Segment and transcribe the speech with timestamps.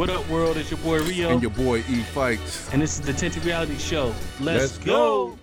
[0.00, 0.56] What up, world?
[0.56, 1.28] It's your boy Rio.
[1.28, 2.72] And your boy E Fikes.
[2.72, 4.14] And this is the Tinted Reality Show.
[4.40, 5.36] Let's, Let's go.
[5.36, 5.38] go.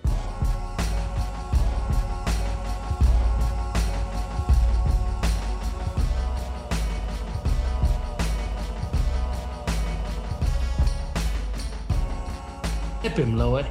[13.02, 13.64] Hip him, Lord.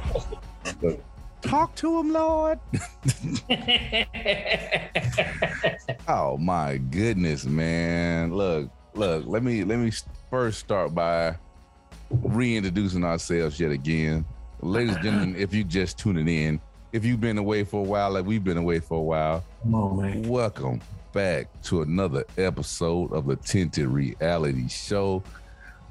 [1.42, 2.58] Talk to him, Lord.
[6.08, 8.34] oh my goodness, man.
[8.34, 9.90] Look, look, let me let me
[10.30, 11.36] first start by
[12.10, 14.24] reintroducing ourselves yet again.
[14.60, 16.60] Ladies and gentlemen, if you just tuning in,
[16.92, 19.74] if you've been away for a while, like we've been away for a while, come
[19.74, 20.22] on, man.
[20.22, 20.80] Welcome
[21.12, 25.22] back to another episode of the Tinted Reality Show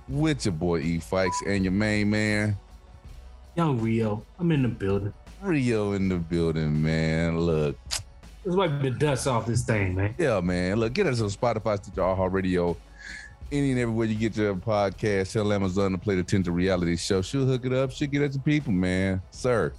[0.08, 2.58] with your boy E Fikes and your main man.
[3.56, 4.24] Young Rio.
[4.40, 5.14] I'm in the building.
[5.42, 7.40] Rio in the building, man.
[7.40, 7.78] Look.
[8.46, 10.16] Let's wipe the dust off this thing, man.
[10.18, 10.80] Yeah, man.
[10.80, 12.78] Look, get us on Spotify, Stitcher, Heart Radio,
[13.52, 15.34] any and everywhere you get your podcast.
[15.34, 17.22] Tell Amazon to play the Tinted Reality Show.
[17.22, 17.92] She'll hook it up.
[17.92, 19.22] She'll get it to people, man.
[19.32, 19.74] Sir.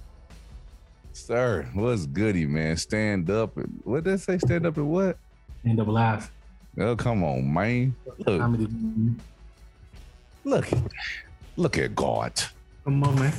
[1.13, 2.77] Sir, what's goody, man?
[2.77, 3.57] Stand up.
[3.57, 4.37] And, what did they say?
[4.37, 5.17] Stand up and what?
[5.61, 6.31] Stand up live.
[6.79, 7.95] Oh, come on, man.
[8.19, 8.41] Look.
[10.45, 10.67] Look,
[11.57, 12.33] look at God.
[12.83, 13.33] Come on, man.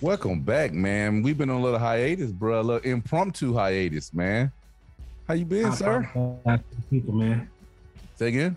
[0.00, 1.22] Welcome back, man.
[1.22, 2.60] We've been on a little hiatus, bro.
[2.60, 4.50] A little impromptu hiatus, man.
[5.28, 6.60] How you been, I sir?
[6.90, 7.48] People, man.
[8.16, 8.56] Say again.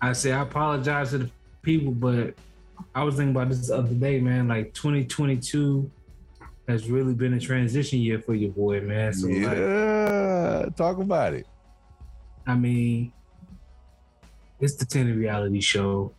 [0.00, 1.30] I say I apologize to the
[1.62, 2.34] people, but
[2.94, 4.48] I was thinking about this the other day, man.
[4.48, 5.90] Like 2022
[6.68, 9.12] has really been a transition year for your boy, man.
[9.12, 11.46] So yeah, like, talk about it.
[12.46, 13.12] I mean,
[14.60, 16.14] it's the Tinted Reality Show.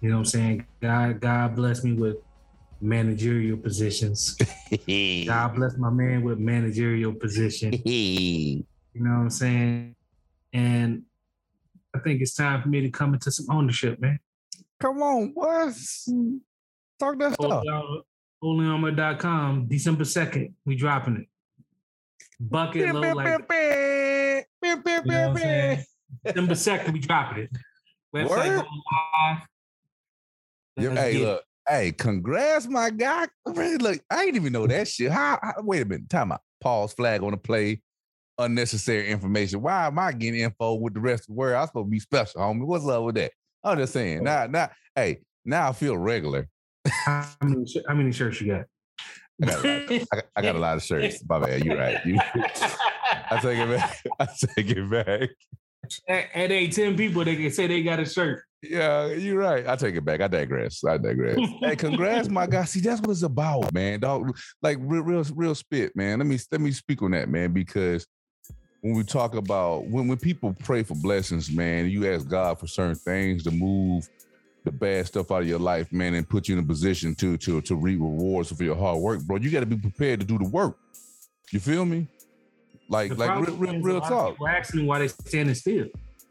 [0.00, 0.66] You know what I'm saying?
[0.80, 2.16] God, God bless me with
[2.80, 4.36] managerial positions.
[5.26, 7.72] God bless my man with managerial position.
[7.84, 8.64] you
[8.94, 9.94] know what I'm saying?
[10.52, 11.04] And
[11.94, 14.18] I think it's time for me to come into some ownership, man.
[14.80, 15.74] Come on, what?
[16.98, 17.64] Talk that stuff.
[18.42, 21.26] Onlyarmor.com, December 2nd, we dropping it.
[22.40, 23.62] Bucket low like you
[24.62, 25.76] know
[26.24, 27.50] December 2nd, we dropping it.
[28.14, 28.82] Website going
[30.78, 30.98] live.
[30.98, 33.28] hey, look, Hey, congrats, my guy.
[33.46, 35.12] Look, I didn't even know that shit.
[35.12, 36.40] How, how wait a minute, time out.
[36.60, 37.80] Pause flag on the play.
[38.40, 39.62] Unnecessary information.
[39.62, 41.56] Why am I getting info with the rest of the world?
[41.56, 42.64] I'm supposed to be special, homie.
[42.64, 43.32] What's up with that?
[43.62, 44.24] I'm just saying.
[44.24, 46.48] Now, now, hey, now I feel regular.
[46.88, 48.64] how, many, how many shirts you got?
[49.42, 51.22] I got, I, got, I got, a lot of shirts.
[51.28, 51.64] My bad.
[51.64, 51.98] You're right.
[52.04, 52.18] You,
[53.30, 54.02] I take it back.
[54.18, 55.30] I take it back.
[56.08, 58.42] At, at eight, 10 people, they can say they got a shirt.
[58.62, 59.66] Yeah, you're right.
[59.66, 60.20] I take it back.
[60.20, 60.84] I digress.
[60.84, 61.38] I digress.
[61.60, 62.64] hey, congrats, my guy.
[62.64, 64.00] See, that's what it's about, man.
[64.00, 66.18] Dog, like real, real, real spit, man.
[66.18, 68.06] Let me let me speak on that, man, because
[68.80, 72.66] when we talk about when when people pray for blessings, man, you ask God for
[72.66, 74.08] certain things to move
[74.64, 77.36] the bad stuff out of your life, man, and put you in a position to
[77.38, 79.36] to to reap rewards for your hard work, bro.
[79.36, 80.76] You got to be prepared to do the work.
[81.50, 82.06] You feel me?
[82.88, 84.32] Like, the like real, real, real talk.
[84.32, 85.86] People asking why they standing still.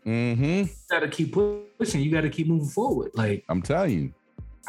[0.05, 0.43] Mm-hmm.
[0.43, 1.33] You got to keep
[1.77, 2.01] pushing.
[2.01, 3.11] You got to keep moving forward.
[3.13, 4.13] Like I'm telling you.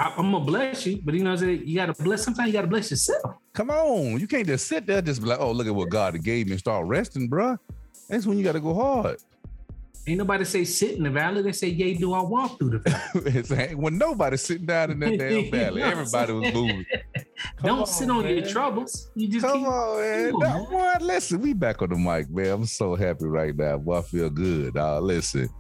[0.01, 1.63] I, am gonna bless you, but you know, what I'm saying?
[1.67, 2.25] you gotta bless.
[2.25, 3.37] Sometimes you gotta bless yourself.
[3.53, 6.21] Come on, you can't just sit there, just be like, "Oh, look at what God
[6.25, 7.59] gave me," and start resting, bruh.
[8.09, 9.19] That's when you gotta go hard.
[10.07, 11.43] Ain't nobody say sit in the valley.
[11.43, 12.79] They say, "Yay, do I walk through the
[13.47, 16.87] valley?" when nobody's sitting down in that damn valley, everybody was moving.
[17.63, 18.39] Don't on, sit on man.
[18.39, 19.11] your troubles.
[19.15, 20.33] You just come keep, on, man.
[20.39, 22.51] No, boy, listen, we back on the mic, man.
[22.51, 23.77] I'm so happy right now.
[23.77, 24.79] Boy, I feel good.
[24.79, 25.51] Uh, listen,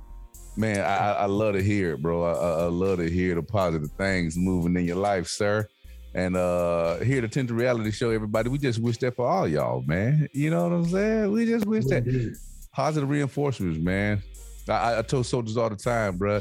[0.57, 2.23] Man, I, I love to hear it, bro.
[2.25, 5.67] I, I love to hear the positive things moving in your life, sir.
[6.13, 8.49] And uh here to Tinted Reality Show, everybody.
[8.49, 10.29] We just wish that for all y'all, man.
[10.33, 11.31] You know what I'm saying?
[11.31, 12.37] We just wish that
[12.73, 14.21] positive reinforcements, man.
[14.69, 16.41] I, I told soldiers all the time, bro.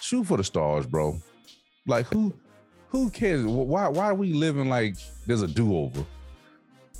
[0.00, 1.20] Shoot for the stars, bro.
[1.86, 2.32] Like who
[2.88, 3.44] who cares?
[3.44, 4.96] Why why are we living like
[5.26, 6.04] there's a do-over?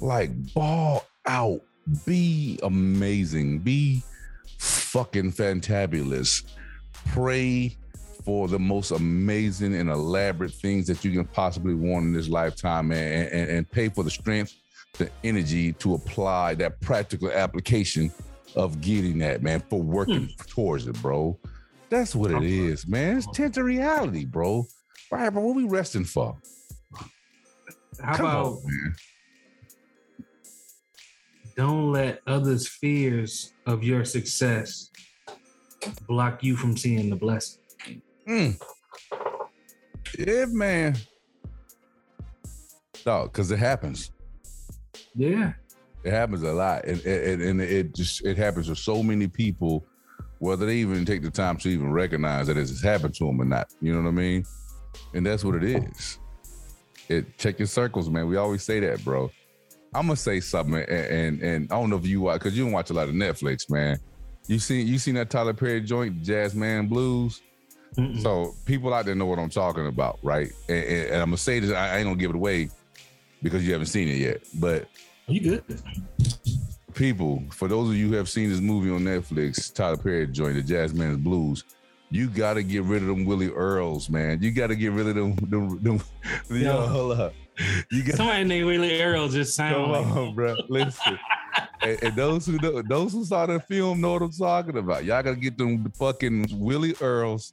[0.02, 1.62] Like ball out,
[2.04, 4.02] be amazing, be
[4.60, 6.44] fucking fantabulous.
[7.08, 7.76] Pray
[8.24, 12.92] for the most amazing and elaborate things that you can possibly want in this lifetime
[12.92, 14.54] and, and, and pay for the strength,
[14.98, 18.12] the energy to apply that practical application
[18.54, 20.42] of getting that, man, for working hmm.
[20.46, 21.38] towards it, bro.
[21.88, 23.16] That's what it is, man.
[23.16, 24.50] It's tinted reality, bro.
[24.50, 24.66] All
[25.10, 26.36] right, but what we resting for?
[28.00, 28.94] How Come about on,
[31.60, 34.88] don't let others' fears of your success
[36.08, 37.60] block you from seeing the blessing.
[38.26, 38.62] Mm.
[40.18, 40.96] Yeah, man.
[43.04, 44.10] Dog, because it happens.
[45.14, 45.52] Yeah.
[46.02, 46.86] It happens a lot.
[46.86, 49.84] And, and, and it just it happens to so many people
[50.38, 53.44] whether they even take the time to even recognize that it's happened to them or
[53.44, 53.68] not.
[53.82, 54.46] You know what I mean?
[55.12, 56.18] And that's what it is.
[57.10, 58.28] It check your circles, man.
[58.28, 59.30] We always say that, bro.
[59.94, 62.64] I'm gonna say something, and and, and I don't know if you watch because you
[62.64, 63.98] don't watch a lot of Netflix, man.
[64.46, 67.42] You seen you seen that Tyler Perry joint, Jazz Man Blues?
[67.96, 68.22] Mm-mm.
[68.22, 70.52] So people out there know what I'm talking about, right?
[70.68, 72.70] And, and, and I'm gonna say this, I ain't gonna give it away
[73.42, 74.42] because you haven't seen it yet.
[74.54, 74.88] But
[75.26, 75.82] you good?
[76.94, 80.56] People, for those of you who have seen this movie on Netflix, Tyler Perry joined
[80.56, 81.64] the Jazz Man's Blues.
[82.10, 84.42] You got to get rid of them Willie Earls, man.
[84.42, 85.36] You got to get rid of them.
[85.36, 86.00] them, them
[86.50, 87.32] yo, hold up.
[87.90, 89.74] You got somebody named Willie Earls just sound.
[89.74, 90.56] Come like on, bro.
[90.68, 91.18] Listen.
[91.82, 95.04] and, and, those who know, those who saw the film know what I'm talking about.
[95.04, 97.52] Y'all gotta get them fucking Willie Earls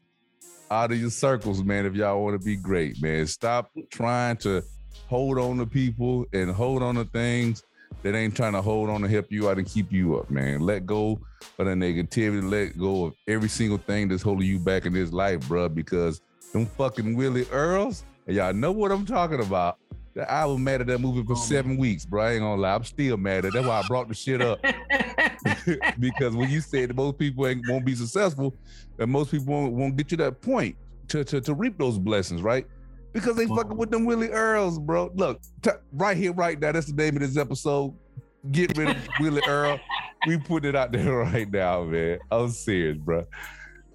[0.69, 1.85] out of your circles, man.
[1.85, 4.63] If y'all want to be great, man, stop trying to
[5.07, 7.63] hold on to people and hold on to things
[8.03, 10.61] that ain't trying to hold on to help you out and keep you up, man.
[10.61, 11.19] Let go
[11.57, 12.49] of the negativity.
[12.49, 15.69] Let go of every single thing that's holding you back in this life, bro.
[15.69, 16.21] Because
[16.53, 19.77] them fucking Willie Earls, and y'all know what I'm talking about.
[20.17, 21.79] I was mad at that movie for oh, seven man.
[21.79, 22.23] weeks, bro.
[22.23, 22.75] I ain't gonna lie.
[22.75, 23.53] I'm still mad at it.
[23.53, 24.59] That's why I brought the shit up.
[25.99, 28.55] because when you said that most people ain't won't be successful,
[28.99, 30.75] and most people won't, won't get you that point
[31.09, 32.65] to, to, to reap those blessings, right?
[33.19, 35.11] because they fucking with them Willie Earls, bro.
[35.15, 36.71] Look, t- right here, right now.
[36.71, 37.93] That's the name of this episode.
[38.51, 39.79] Get rid of Willie Earl.
[40.27, 42.19] We put it out there right now, man.
[42.31, 43.25] I'm serious, bro.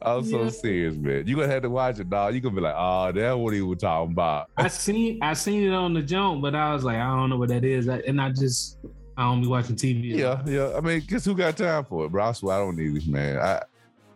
[0.05, 0.51] I'm so yeah.
[0.51, 1.27] serious, man.
[1.27, 2.35] You gonna have to watch it, dog.
[2.35, 4.51] You gonna be like, oh, that's what he was talking about.
[4.57, 7.37] I seen, I seen it on the jump, but I was like, I don't know
[7.37, 8.79] what that is, and I just,
[9.17, 10.17] I don't be watching TV.
[10.17, 10.77] Yeah, yeah.
[10.77, 12.25] I mean, guess who got time for it, bro?
[12.25, 13.39] I swear I don't need this, man.
[13.39, 13.63] I,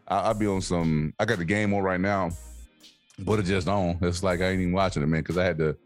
[0.09, 1.13] I, I be on some.
[1.19, 2.31] I got the game on right now
[3.19, 3.99] but it just on.
[4.03, 5.77] It's like I ain't even watching it, man, because I had to.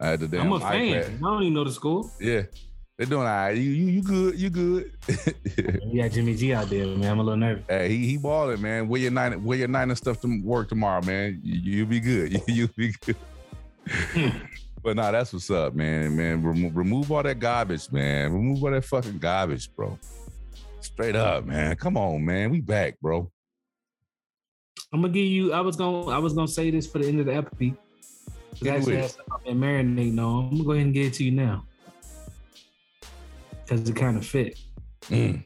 [0.00, 0.40] I had to.
[0.40, 1.18] I'm a fan.
[1.18, 2.10] I don't even know the school.
[2.20, 2.42] Yeah,
[2.98, 3.56] they're doing all right.
[3.56, 4.40] You you you good?
[4.40, 4.92] You good?
[5.86, 7.12] you got Jimmy G out there, man.
[7.12, 7.64] I'm a little nervous.
[7.68, 8.88] Hey, he he balling, man.
[8.88, 11.40] Wear your nine, wear your nine and stuff to work tomorrow, man.
[11.44, 12.32] You, will be good.
[12.48, 13.16] You you be good.
[13.88, 14.28] Hmm.
[14.82, 16.16] but nah, that's what's up, man.
[16.16, 18.32] Man, remove, remove all that garbage, man.
[18.32, 19.96] Remove all that fucking garbage, bro.
[20.80, 21.76] Straight up, man.
[21.76, 22.50] Come on, man.
[22.50, 23.30] We back, bro.
[24.92, 25.52] I'm gonna give you.
[25.52, 26.08] I was gonna.
[26.08, 27.76] I was gonna say this for the end of the episode.
[28.68, 29.16] Actually, has
[29.46, 30.46] been marinating on.
[30.46, 31.64] I'm gonna go ahead and get it to you now
[33.68, 34.58] because it kind of fit.
[35.10, 35.44] Mm.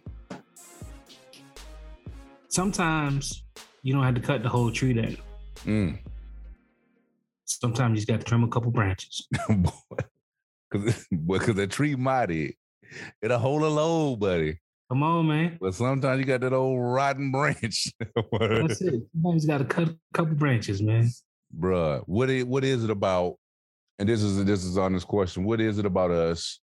[2.49, 3.45] Sometimes
[3.83, 5.17] you don't have to cut the whole tree down.
[5.65, 5.99] Mm.
[7.47, 9.27] Sometimes you just got to trim a couple branches.
[11.27, 12.57] Because the tree mighty,
[13.21, 14.59] it'll hold a load, buddy.
[14.89, 15.59] Come on, man.
[15.61, 17.93] But sometimes you got that old rotten branch.
[18.41, 19.03] That's it.
[19.13, 21.11] Sometimes you got to cut a couple branches, man.
[21.55, 23.35] Bruh, what is, what is it about?
[23.99, 25.45] And this is this is on this question.
[25.45, 26.62] What is it about us?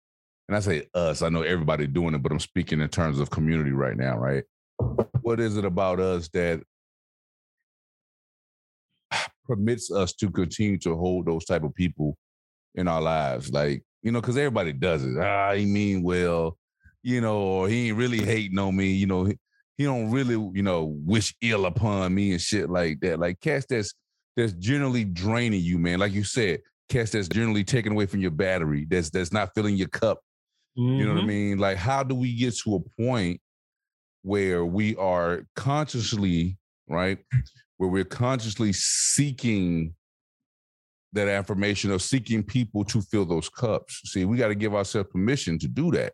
[0.48, 1.22] And I say us.
[1.22, 4.44] I know everybody doing it, but I'm speaking in terms of community right now, right?
[5.22, 6.62] What is it about us that
[9.46, 12.18] permits us to continue to hold those type of people
[12.76, 13.52] in our lives?
[13.52, 15.18] Like, you know, because everybody does it.
[15.20, 16.58] Ah, he mean well
[17.08, 19.38] you know, or he ain't really hating on me, you know, he,
[19.78, 23.18] he don't really, you know, wish ill upon me and shit like that.
[23.18, 23.94] Like cats that's
[24.36, 26.00] that's generally draining you, man.
[26.00, 26.60] Like you said,
[26.90, 30.20] cats that's generally taken away from your battery, that's that's not filling your cup.
[30.77, 30.95] Mm-hmm.
[30.95, 31.27] You know what I mm-hmm.
[31.27, 31.57] mean?
[31.57, 33.41] Like, how do we get to a point
[34.21, 36.57] where we are consciously,
[36.88, 37.18] right?
[37.77, 39.94] Where we're consciously seeking
[41.13, 44.01] that affirmation of seeking people to fill those cups.
[44.05, 46.13] See, we got to give ourselves permission to do that.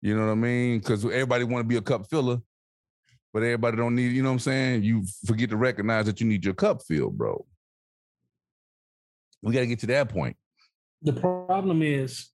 [0.00, 0.78] You know what I mean?
[0.78, 2.38] Because everybody want to be a cup filler,
[3.32, 4.12] but everybody don't need.
[4.12, 4.82] You know what I'm saying?
[4.82, 7.44] You forget to recognize that you need your cup filled, bro.
[9.42, 10.36] We got to get to that point.
[11.02, 12.28] The problem is,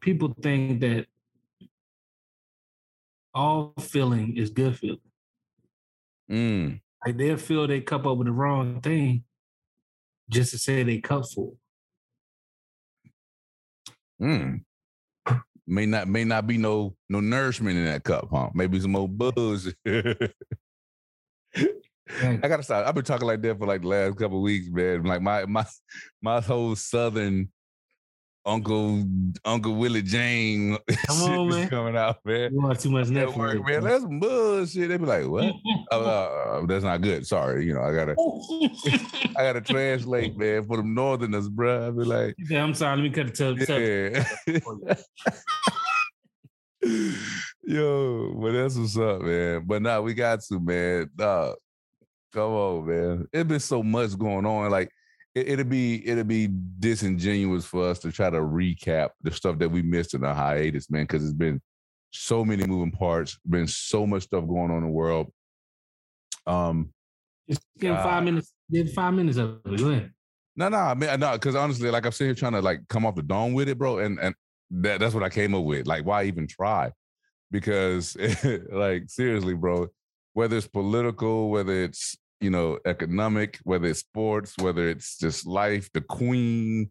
[0.00, 1.06] people think that
[3.34, 4.98] all feeling is good feeling.
[6.30, 6.80] Mm.
[7.04, 9.24] Like they'll fill their cup up with the wrong thing
[10.28, 11.56] just to say they cup full.
[14.20, 14.60] Mm
[15.70, 18.50] may not may not be no no nourishment in that cup, huh?
[18.52, 19.72] Maybe some more buzz.
[19.86, 20.28] I
[22.42, 22.86] gotta stop.
[22.86, 25.04] I've been talking like that for like the last couple weeks, man.
[25.04, 25.64] Like my my
[26.22, 27.50] my whole southern
[28.46, 29.04] Uncle
[29.44, 31.68] Uncle Willie Jane Come on, man.
[31.68, 32.52] coming out, man.
[32.52, 33.84] You want too much Netflix, man.
[33.84, 34.88] That's bullshit.
[34.88, 35.52] They be like, "What?
[35.92, 37.26] oh, uh, that's not good.
[37.26, 38.14] Sorry, you know, I gotta,
[39.36, 41.88] I gotta translate, man, for them Northerners, bro.
[41.88, 42.96] I be like, yeah, I'm sorry.
[42.96, 44.24] Let me cut the to
[44.82, 44.94] yeah.
[47.62, 49.64] Yo, but that's what's up, man.
[49.66, 51.10] But now nah, we got to, man.
[51.16, 51.52] Nah,
[52.32, 53.28] come on, man.
[53.34, 54.70] It's been so much going on.
[54.70, 54.90] Like
[55.34, 59.68] it, will be it'll be disingenuous for us to try to recap the stuff that
[59.68, 61.60] we missed in the hiatus, man, because it's been
[62.10, 63.38] so many moving parts.
[63.48, 65.32] Been so much stuff going on in the world.
[66.46, 66.92] Um,
[67.48, 68.52] just give five minutes.
[68.70, 69.78] Did five minutes of it.
[69.78, 70.12] Go ahead.
[70.56, 73.06] No, no, I mean, no, because honestly, like I'm sitting here trying to like come
[73.06, 74.34] off the dome with it, bro, and and
[74.70, 75.86] that, that's what I came up with.
[75.86, 76.92] Like, why even try?
[77.50, 78.16] Because,
[78.72, 79.88] like, seriously, bro,
[80.32, 85.90] whether it's political, whether it's you know economic, whether it's sports, whether it's just life,
[85.92, 86.90] the queen,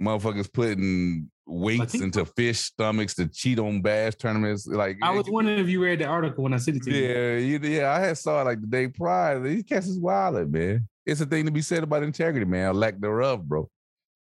[0.00, 4.66] motherfuckers putting weights into fish stomachs to cheat on bass tournaments.
[4.66, 7.36] Like I was wondering if you read the article when I sent it to yeah,
[7.38, 7.58] you.
[7.62, 9.40] Yeah, yeah, I had saw it like the day prior.
[9.40, 10.88] These cats is wild, man.
[11.06, 12.74] It's a thing to be said about integrity, man.
[12.74, 13.68] Lack thereof, bro.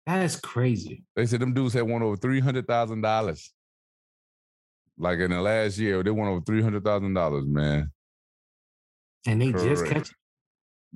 [0.06, 1.02] That's crazy.
[1.16, 3.52] They said them dudes had won over three hundred thousand dollars.
[4.96, 7.90] Like in the last year, they won over three hundred thousand dollars, man.
[9.28, 9.68] And they Correct.
[9.68, 10.16] just catch, it.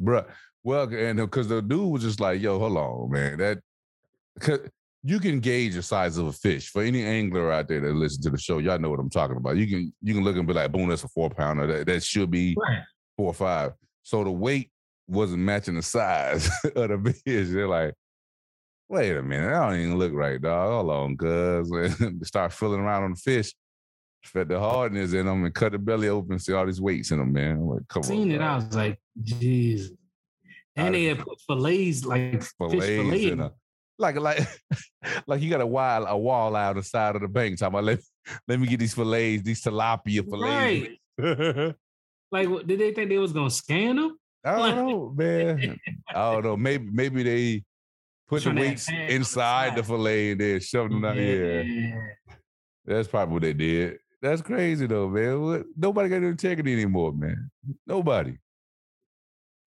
[0.02, 0.26] bruh.
[0.64, 3.38] Well, and uh, because the dude was just like, "Yo, hold on, man.
[3.38, 3.58] That
[4.40, 4.60] cause
[5.04, 8.22] you can gauge the size of a fish for any angler out there that listen
[8.22, 8.58] to the show.
[8.58, 9.56] Y'all know what I'm talking about.
[9.56, 11.66] You can you can look and be like, boom, that's a four pounder.
[11.66, 12.82] That, that should be right.
[13.16, 13.72] four or five.
[14.04, 14.70] So the weight
[15.08, 17.48] wasn't matching the size of the fish.
[17.50, 17.94] They're like,
[18.88, 20.70] wait a minute, I don't even look right, dog.
[20.70, 21.70] Hold on, cuz.
[22.28, 23.52] start filling around on the fish.
[24.24, 27.18] Fed the hardness in them and cut the belly open, see all these weights in
[27.18, 27.56] them, man.
[27.56, 29.88] I'm like, come Seen on, it, I was like, jeez.
[30.76, 33.52] And they had put fillets, like fillets fish fillet in a,
[33.98, 34.46] like like
[35.26, 37.58] like you got a wall a wall out the side of the bank.
[37.58, 38.00] Talking about let,
[38.48, 40.98] let me get these fillets, these tilapia fillets.
[41.18, 41.74] Right.
[42.32, 44.18] like, did they think they was gonna scan them?
[44.44, 45.78] I don't know, man.
[46.08, 46.56] I don't know.
[46.56, 47.64] Maybe maybe they
[48.28, 51.16] put the weights inside the fillet and then shove them out.
[51.16, 51.60] Yeah.
[51.60, 52.00] yeah.
[52.84, 53.98] That's probably what they did.
[54.22, 55.64] That's crazy though, man.
[55.76, 57.50] Nobody got integrity anymore, man.
[57.86, 58.38] Nobody.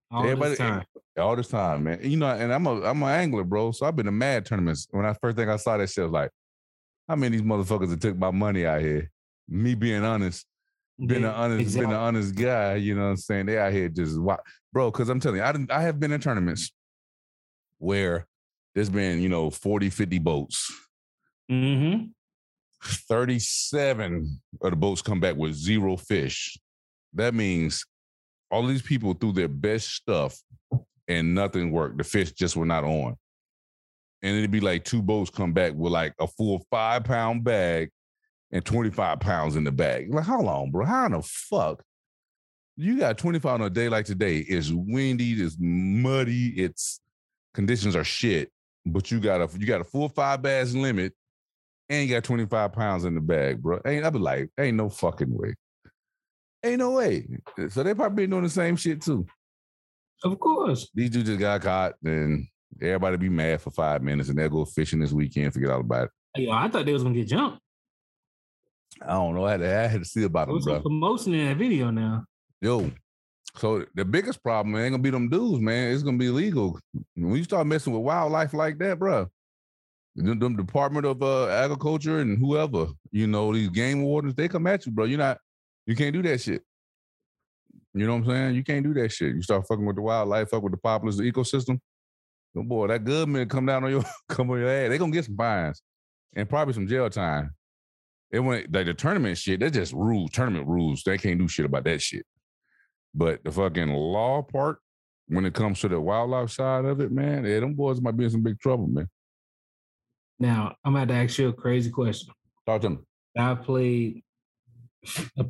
[0.09, 0.83] All Everybody, this time.
[1.19, 1.99] All this time, man.
[2.01, 3.71] You know, and I'm a I'm an angler, bro.
[3.73, 4.87] So I've been to mad tournaments.
[4.91, 6.31] When I first thing I saw that shit, I was like,
[7.09, 9.11] how many of these motherfuckers that took my money out here?
[9.49, 10.45] Me being honest,
[10.97, 11.87] being yeah, an honest, exactly.
[11.87, 13.45] being an honest guy, you know what I'm saying?
[13.47, 14.17] They out here just
[14.71, 16.71] bro, because I'm telling you, I didn't I have been in tournaments
[17.77, 18.25] where
[18.73, 20.73] there's been, you know, 40, 50 boats.
[21.51, 22.05] Mm-hmm.
[22.85, 26.57] 37 of the boats come back with zero fish.
[27.13, 27.85] That means
[28.51, 30.37] all these people threw their best stuff
[31.07, 31.97] and nothing worked.
[31.97, 33.15] The fish just were not on.
[34.21, 37.89] And it'd be like two boats come back with like a full five pound bag
[38.51, 40.13] and 25 pounds in the bag.
[40.13, 40.85] Like, how long, bro?
[40.85, 41.83] How in the fuck?
[42.77, 44.39] You got 25 on a day like today.
[44.39, 46.99] It's windy, it's muddy, it's
[47.53, 48.51] conditions are shit.
[48.85, 51.13] But you got a you got a full five bags limit
[51.89, 53.79] and you got 25 pounds in the bag, bro.
[53.85, 55.55] Ain't I be like, ain't no fucking way.
[56.63, 57.27] Ain't no way.
[57.69, 59.25] So they probably been doing the same shit too.
[60.23, 60.89] Of course.
[60.93, 62.47] These dudes just got caught and
[62.81, 66.09] everybody be mad for five minutes and they'll go fishing this weekend, forget all about
[66.35, 66.41] it.
[66.41, 67.59] Yo, I thought they was gonna get jumped.
[69.01, 69.45] I don't know.
[69.45, 70.81] I had to, I had to see about them, bro.
[70.81, 72.25] Promotion in that video now.
[72.61, 72.91] Yo,
[73.57, 75.93] so the biggest problem ain't gonna be them dudes, man.
[75.93, 76.79] It's gonna be illegal.
[77.15, 79.27] When you start messing with wildlife like that, bro,
[80.15, 84.85] the, Department of uh, Agriculture and whoever, you know, these game wardens, they come at
[84.85, 85.05] you, bro.
[85.05, 85.39] You're not
[85.85, 86.63] you can't do that shit.
[87.93, 88.55] You know what I'm saying?
[88.55, 89.35] You can't do that shit.
[89.35, 91.79] You start fucking with the wildlife, fuck with the populace, the ecosystem.
[92.57, 94.89] Oh boy, that government come down on your come on your ass.
[94.89, 95.81] They gonna get some fines
[96.35, 97.51] and probably some jail time.
[98.31, 99.59] It went like the tournament shit.
[99.59, 101.03] That's just rules, tournament rules.
[101.03, 102.25] They can't do shit about that shit.
[103.13, 104.79] But the fucking law part,
[105.27, 108.25] when it comes to the wildlife side of it, man, yeah, them boys might be
[108.25, 109.07] in some big trouble, man.
[110.39, 112.33] Now I'm about to ask you a crazy question.
[112.65, 112.97] Talk to me.
[113.37, 114.23] I played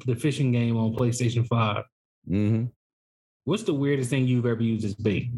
[0.05, 1.83] the fishing game on PlayStation 5.
[2.29, 2.65] Mm-hmm.
[3.45, 5.29] What's the weirdest thing you've ever used as bait?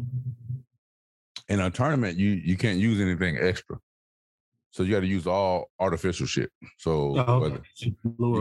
[1.48, 3.78] In a tournament, you you can't use anything extra.
[4.70, 6.50] So you got to use all artificial shit.
[6.76, 7.62] So oh, whether,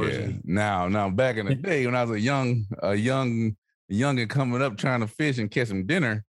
[0.07, 0.31] yeah.
[0.43, 3.55] Now, now back in the day when I was a young, a young,
[3.87, 6.25] young and coming up trying to fish and catch some dinner,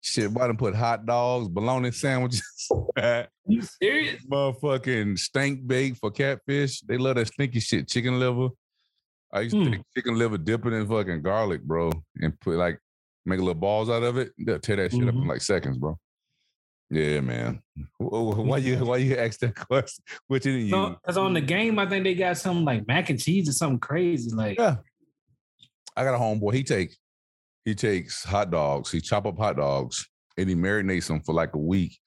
[0.00, 2.68] shit, why done put hot dogs, bologna sandwiches.
[3.46, 4.24] you serious?
[4.26, 6.80] Motherfucking stink bait for catfish.
[6.80, 8.48] They love that stinky shit, chicken liver.
[9.32, 9.72] I used to mm.
[9.72, 12.78] take chicken liver, dip it in fucking garlic, bro, and put like
[13.24, 14.32] make a little balls out of it.
[14.38, 15.08] They'll tear that shit mm-hmm.
[15.08, 15.30] up in mm-hmm.
[15.30, 15.98] like seconds, bro.
[16.90, 17.62] Yeah, man.
[17.98, 20.04] Why you why you ask that question?
[20.26, 20.96] Which didn't you?
[21.00, 23.78] Because on the game, I think they got something like mac and cheese or something
[23.78, 24.34] crazy.
[24.34, 24.76] Like, yeah,
[25.96, 26.54] I got a homeboy.
[26.54, 26.96] He takes
[27.64, 28.90] he takes hot dogs.
[28.90, 31.98] He chop up hot dogs and he marinates them for like a week.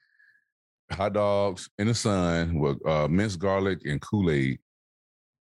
[0.92, 4.60] Hot dogs in the sun with uh, minced garlic and Kool Aid,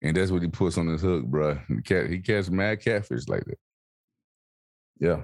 [0.01, 1.59] and that's what he puts on his hook, bro.
[1.67, 3.57] He, cat, he catches mad catfish like that.
[4.99, 5.23] Yeah.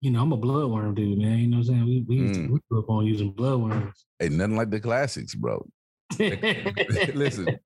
[0.00, 1.38] You know, I'm a bloodworm dude, man.
[1.38, 1.84] You know what I'm saying?
[1.84, 2.50] We we, mm.
[2.50, 3.92] we grew up on using bloodworms.
[4.20, 5.66] Ain't nothing like the classics, bro.
[6.18, 7.58] listen,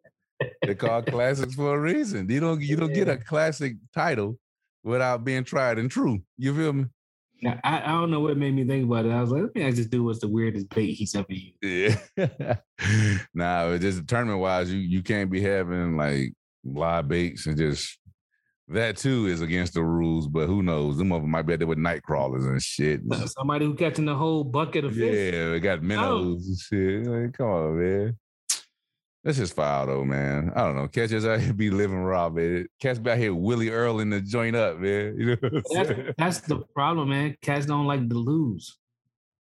[0.63, 2.29] they call classics for a reason.
[2.29, 4.39] You don't you don't get a classic title
[4.83, 6.21] without being tried and true.
[6.39, 6.85] You feel me?
[7.43, 9.11] Now, I, I don't know what made me think about it.
[9.11, 11.57] I was like, let me just do what's the weirdest bait he's ever used.
[12.17, 12.57] Yeah.
[13.35, 16.35] nah, just tournament wise, you you can't be having like
[16.65, 17.99] live baits and just
[18.69, 20.97] that too is against the rules, but who knows?
[20.97, 23.01] Them of them might be there with night crawlers and shit.
[23.27, 25.35] Somebody who catching the whole bucket of fish.
[25.35, 25.83] Yeah, we got oh.
[25.83, 26.49] minnows oh.
[26.49, 27.07] and shit.
[27.07, 28.19] Like, come on, man.
[29.25, 30.53] That's just foul though, man.
[30.57, 30.89] I don't know.
[30.89, 32.67] Catches out here be living raw, man.
[32.81, 35.17] Cats be out here Willie Earl in the joint up, man.
[35.19, 37.37] You know that's, that's, the problem, man.
[37.41, 38.77] Cats don't like to lose.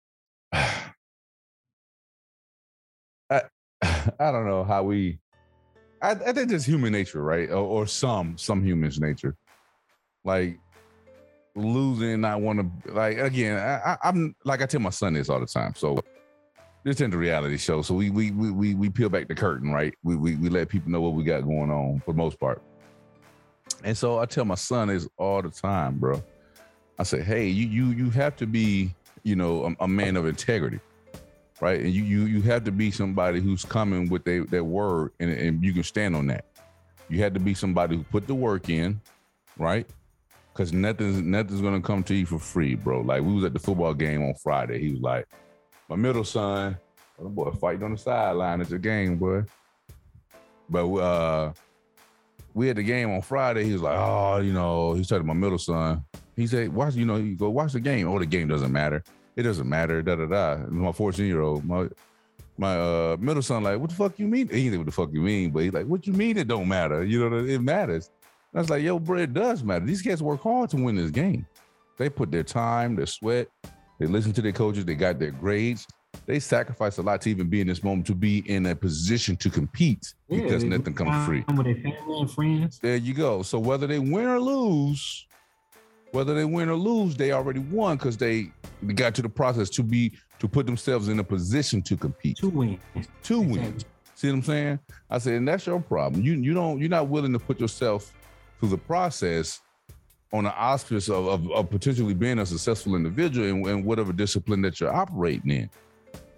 [0.51, 0.73] I
[3.81, 5.19] I don't know how we
[6.01, 7.49] I, I think it's human nature, right?
[7.49, 9.35] Or, or, some some humans' nature.
[10.23, 10.59] Like
[11.55, 13.57] losing, I want to like again.
[13.57, 15.73] I, I, am like I tell my son this all the time.
[15.75, 15.99] So
[16.83, 17.81] this isn't a reality show.
[17.81, 19.93] So we we we we, peel back the curtain, right?
[20.03, 22.61] We, we we let people know what we got going on for the most part.
[23.83, 26.23] And so I tell my son this all the time, bro.
[26.97, 28.93] I say, hey, you you you have to be,
[29.23, 30.79] you know, a, a man of integrity
[31.61, 31.81] right?
[31.81, 35.31] And you you you have to be somebody who's coming with their their word, and,
[35.31, 36.45] and you can stand on that.
[37.09, 39.01] You had to be somebody who put the work in,
[39.57, 39.87] right?
[40.53, 43.01] Because nothing's nothing's gonna come to you for free, bro.
[43.01, 44.79] Like we was at the football game on Friday.
[44.79, 45.27] He was like,
[45.89, 46.77] my middle son,
[47.21, 49.43] oh, boy, fighting on the sideline at the game, boy.
[50.69, 51.53] But uh
[52.53, 53.63] we had the game on Friday.
[53.63, 56.03] He was like, oh, you know, he's talking to my middle son.
[56.35, 58.07] He said, watch, you know, you go watch the game.
[58.07, 59.03] Oh, the game doesn't matter
[59.39, 60.57] it doesn't matter, da da da.
[60.69, 61.87] My 14 year old, my
[62.57, 64.49] my uh, middle son, like, what the fuck you mean?
[64.49, 66.67] He didn't what the fuck you mean, but he's like, what you mean it don't
[66.67, 67.05] matter?
[67.05, 68.09] You know, it matters.
[68.51, 69.85] And I was like, yo, bro, it does matter.
[69.85, 71.47] These cats work hard to win this game.
[71.97, 73.47] They put their time, their sweat,
[73.99, 75.85] they listen to their coaches, they got their grades.
[76.25, 79.35] They sacrifice a lot to even be in this moment to be in a position
[79.37, 81.43] to compete yeah, because nothing comes free.
[81.47, 82.79] With their family and friends.
[82.79, 83.43] There you go.
[83.43, 85.27] So whether they win or lose,
[86.11, 88.51] whether they win or lose, they already won because they
[88.95, 92.37] got to the process to be to put themselves in a position to compete.
[92.37, 92.79] To win.
[93.23, 93.85] To exactly.
[94.15, 94.79] See what I'm saying?
[95.09, 96.23] I said, and that's your problem.
[96.23, 98.13] You you don't you're not willing to put yourself
[98.59, 99.61] through the process
[100.31, 104.61] on the auspice of, of, of potentially being a successful individual in, in, whatever discipline
[104.61, 105.69] that you're operating in.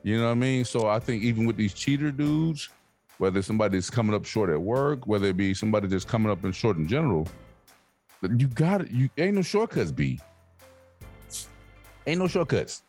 [0.04, 0.66] You know what I mean?
[0.66, 2.70] So I think even with these cheater dudes,
[3.18, 6.52] whether somebody's coming up short at work, whether it be somebody just coming up in
[6.52, 7.28] short in general,
[8.38, 8.92] you got it.
[8.92, 10.20] You ain't no shortcuts, B.
[12.08, 12.84] Ain't no shortcuts.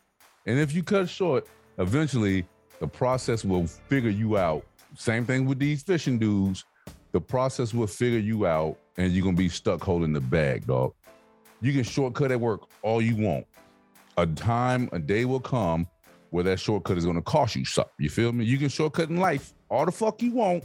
[0.47, 1.47] And if you cut short,
[1.79, 2.47] eventually
[2.81, 4.65] the process will figure you out.
[4.97, 6.65] Same thing with these fishing dudes.
[7.13, 10.93] The process will figure you out, and you're gonna be stuck holding the bag, dog.
[11.61, 13.47] You can shortcut at work all you want.
[14.17, 15.87] A time, a day will come
[16.31, 17.93] where that shortcut is gonna cost you something.
[17.99, 18.45] You feel me?
[18.45, 20.65] You can shortcut in life all the fuck you want.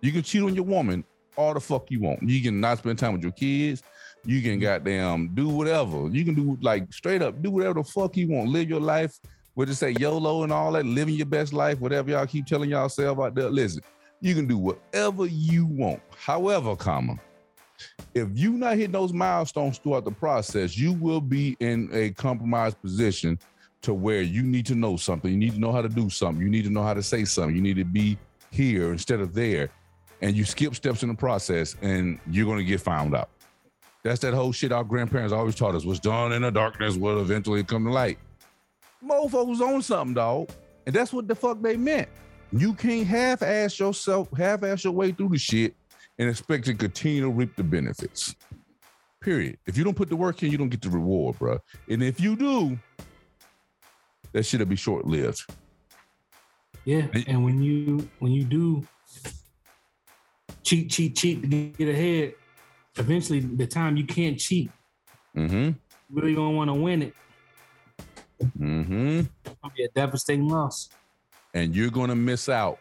[0.00, 1.04] You can cheat on your woman
[1.36, 2.22] all the fuck you want.
[2.22, 3.82] You can not spend time with your kids.
[4.24, 6.08] You can goddamn do whatever.
[6.08, 8.50] You can do like straight up do whatever the fuck you want.
[8.50, 9.18] Live your life.
[9.54, 12.70] We'll just say YOLO and all that, living your best life, whatever y'all keep telling
[12.70, 13.50] yourself out there.
[13.50, 13.82] Listen,
[14.20, 16.00] you can do whatever you want.
[16.16, 17.18] However, comma,
[18.14, 22.80] if you're not hitting those milestones throughout the process, you will be in a compromised
[22.80, 23.38] position
[23.82, 25.30] to where you need to know something.
[25.30, 26.42] You need to know how to do something.
[26.42, 27.54] You need to know how to say something.
[27.54, 28.16] You need to be
[28.50, 29.68] here instead of there
[30.22, 33.28] and you skip steps in the process and you're going to get found out.
[34.02, 35.84] That's that whole shit our grandparents always taught us.
[35.84, 38.18] What's done in the darkness will eventually come to light.
[39.04, 40.50] Mofos on something, dog.
[40.86, 42.08] And that's what the fuck they meant.
[42.52, 45.74] You can't half-ass yourself, half-ass your way through the shit
[46.18, 48.34] and expect to continue to reap the benefits.
[49.20, 49.58] Period.
[49.66, 51.58] If you don't put the work in, you don't get the reward, bro.
[51.88, 52.78] And if you do,
[54.32, 55.44] that shit'll be short-lived.
[56.84, 58.86] Yeah, and when you when you do
[60.62, 62.34] cheat, cheat, cheat to get ahead.
[62.96, 64.70] Eventually, the time you can't cheat,
[65.34, 65.54] mm-hmm.
[65.54, 65.74] you
[66.10, 67.14] really gonna want to win it.
[68.58, 69.20] Mm-hmm.
[69.46, 70.90] It's gonna be a devastating loss,
[71.54, 72.78] and you're gonna miss out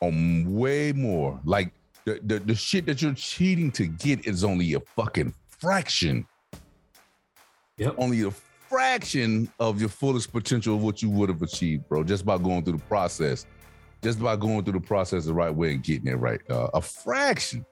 [0.00, 1.38] on way more.
[1.44, 1.72] Like
[2.14, 6.26] the, the the shit that you're cheating to get is only a fucking fraction.
[7.76, 7.94] Yep.
[7.96, 12.26] Only a fraction of your fullest potential of what you would have achieved, bro, just
[12.26, 13.46] by going through the process
[14.02, 16.40] just by going through the process the right way and getting it right.
[16.48, 17.64] Uh, a fraction.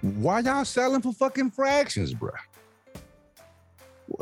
[0.00, 2.30] Why y'all selling for fucking fractions, bro?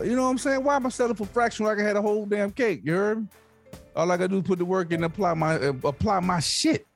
[0.02, 0.62] You know what I'm saying?
[0.62, 2.82] Why am I selling for fraction like I had a whole damn cake?
[2.84, 3.28] You heard me?
[3.96, 6.40] All I gotta do is put the work in and apply my uh, apply my
[6.40, 6.86] shit.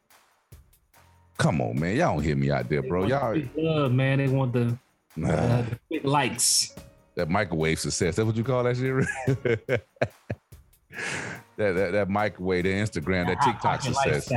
[1.38, 1.97] Come on, man.
[1.97, 3.07] Y'all don't hear me out there, bro.
[3.07, 4.18] Y'all love, man.
[4.18, 4.79] They want the,
[5.27, 6.75] uh, the likes.
[7.14, 8.16] That microwave success.
[8.16, 9.07] That's what you call that shit?
[11.57, 14.33] that, that that microwave, the Instagram, that TikTok success.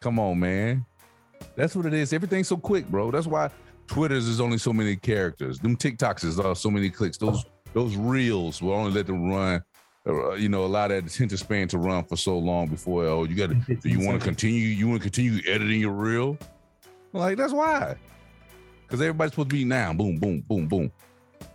[0.00, 0.86] Come on, man.
[1.54, 2.12] That's what it is.
[2.12, 3.10] Everything's so quick, bro.
[3.10, 3.50] That's why
[3.86, 5.58] Twitter's is only so many characters.
[5.58, 7.16] Them TikToks is uh, so many clicks.
[7.16, 9.62] Those those reels will only let them run.
[10.06, 13.04] Uh, you know, a lot of attention span to run for so long before.
[13.06, 13.74] Oh, you got to.
[13.74, 14.68] Do you want to continue?
[14.68, 16.38] You want to continue editing your reel?
[17.12, 17.96] Like that's why.
[18.82, 19.92] Because everybody's supposed to be now.
[19.92, 20.92] Boom, boom, boom, boom.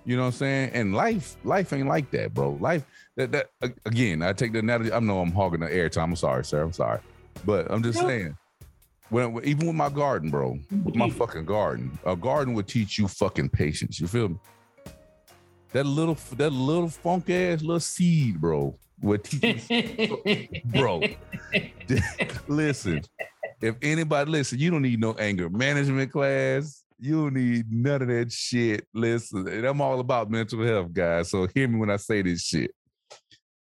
[0.04, 0.72] You know what I'm saying?
[0.74, 2.58] And life, life ain't like that, bro.
[2.60, 2.86] Life
[3.16, 3.50] that that
[3.86, 4.22] again.
[4.22, 4.92] I take the analogy.
[4.92, 6.04] I know I'm hogging the airtime.
[6.04, 6.62] I'm sorry, sir.
[6.62, 7.00] I'm sorry,
[7.46, 8.36] but I'm just saying
[9.12, 13.08] when even with my garden, bro, with my fucking garden, a garden would teach you
[13.08, 14.00] fucking patience.
[14.00, 14.40] You feel me?
[15.74, 18.76] That little that little funk ass little seed, bro,
[19.24, 19.68] teach
[20.66, 21.02] bro.
[22.48, 23.02] listen,
[23.62, 26.84] if anybody listen, you don't need no anger management class.
[27.00, 28.86] You don't need none of that shit.
[28.94, 31.32] Listen, and I'm all about mental health, guys.
[31.32, 32.72] So hear me when I say this shit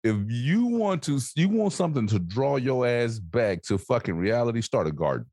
[0.03, 4.63] if you want to you want something to draw your ass back to fucking reality
[4.63, 5.27] start a garden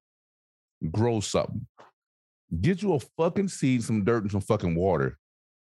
[0.91, 1.65] grow something.
[2.61, 5.17] Get you a fucking seed, some dirt, and some fucking water.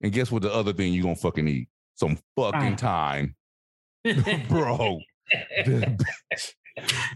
[0.03, 1.69] And guess what the other thing you're gonna fucking eat?
[1.95, 3.35] Some fucking time.
[4.49, 5.01] Bro.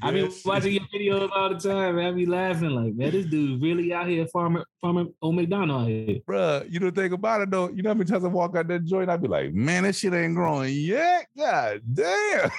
[0.03, 2.07] I be watching your videos all the time, man.
[2.07, 6.21] I be laughing like, man, this dude really out here farming, farming on McDonald here.
[6.29, 8.69] Bruh, you don't think about it though, you know how many times I walk out
[8.69, 11.27] that joint, I be like, man, that shit ain't growing yet.
[11.37, 12.51] God damn.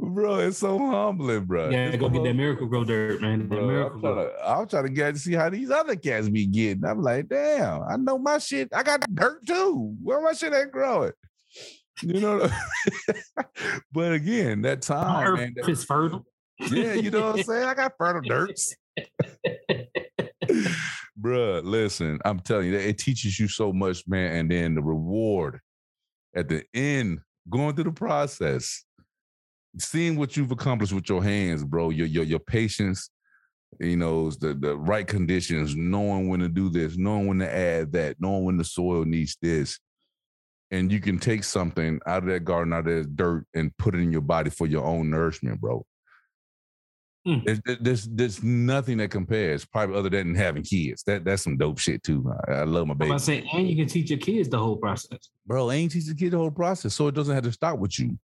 [0.00, 1.68] Bro, it's so humbling, bro.
[1.68, 3.46] Yeah, go get that Miracle-Gro dirt, man.
[3.46, 6.28] Bro, Miracle I'm, trying to, I'm trying to get to see how these other cats
[6.30, 6.84] be getting.
[6.84, 8.68] I'm like, damn, I know my shit.
[8.72, 9.94] I got dirt too.
[10.02, 11.12] Where my shit ain't growing.
[12.02, 12.48] You know,
[13.92, 16.24] but again, that time, man, that, is fertile.
[16.70, 17.64] Yeah, you know what I'm saying.
[17.64, 18.74] I got fertile dirts.
[21.20, 24.36] Bruh, listen, I'm telling you, it teaches you so much, man.
[24.36, 25.60] And then the reward
[26.34, 28.84] at the end, going through the process,
[29.76, 33.10] seeing what you've accomplished with your hands, bro, your your your patience,
[33.80, 37.92] you know, the the right conditions, knowing when to do this, knowing when to add
[37.92, 39.78] that, knowing when the soil needs this.
[40.70, 43.94] And you can take something out of that garden, out of that dirt, and put
[43.94, 45.86] it in your body for your own nourishment, bro.
[47.26, 47.44] Mm.
[47.44, 51.02] There's, there's, there's nothing that compares, probably other than having kids.
[51.04, 52.30] That that's some dope shit too.
[52.46, 53.12] I, I love my baby.
[53.12, 55.70] I'm saying, and you can teach your kids the whole process, bro.
[55.70, 58.18] And teach the kid the whole process, so it doesn't have to stop with you.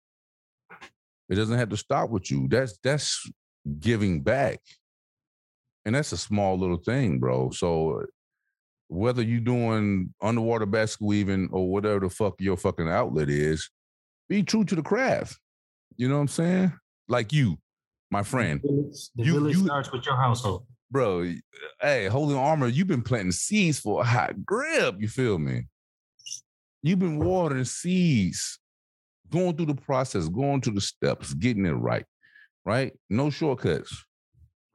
[1.33, 2.47] It doesn't have to stop with you.
[2.47, 3.27] That's that's
[3.81, 4.61] giving back.
[5.87, 7.49] And that's a small little thing, bro.
[7.53, 8.05] So
[8.89, 13.71] whether you're doing underwater basket weaving or whatever the fuck your fucking outlet is,
[14.29, 15.39] be true to the craft.
[15.97, 16.75] You know what I'm saying?
[17.09, 17.57] Like you,
[18.11, 18.61] my friend.
[18.63, 20.67] The village, the you, village you, starts with your household.
[20.91, 21.33] Bro,
[21.81, 24.97] hey, holding armor, you've been planting seeds for a hot grip.
[24.99, 25.63] You feel me?
[26.83, 28.59] You've been watering seeds
[29.33, 32.05] going through the process, going through the steps, getting it right,
[32.65, 32.93] right?
[33.11, 34.05] No shortcuts.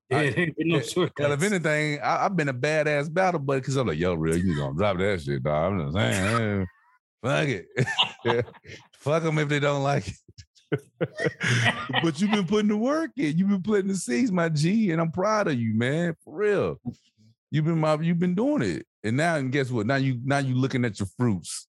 [0.10, 1.26] Yeah, I, no shortcuts.
[1.26, 4.38] Hell, if anything, I, have been a badass battle buddy because I'm like, yo, real,
[4.38, 5.74] you gonna drop that shit, dog.
[5.74, 6.66] I'm just saying, eh,
[7.24, 8.46] fuck it.
[9.00, 10.16] fuck them if they don't like it.
[12.04, 13.38] but you've been putting the work in.
[13.38, 16.16] You've been putting the seeds, my G, and I'm proud of you, man.
[16.24, 16.82] For real.
[17.52, 18.86] You've been my, you've been doing it.
[19.04, 19.88] And now, and guess what?
[19.88, 21.68] Now you now you looking at your fruits.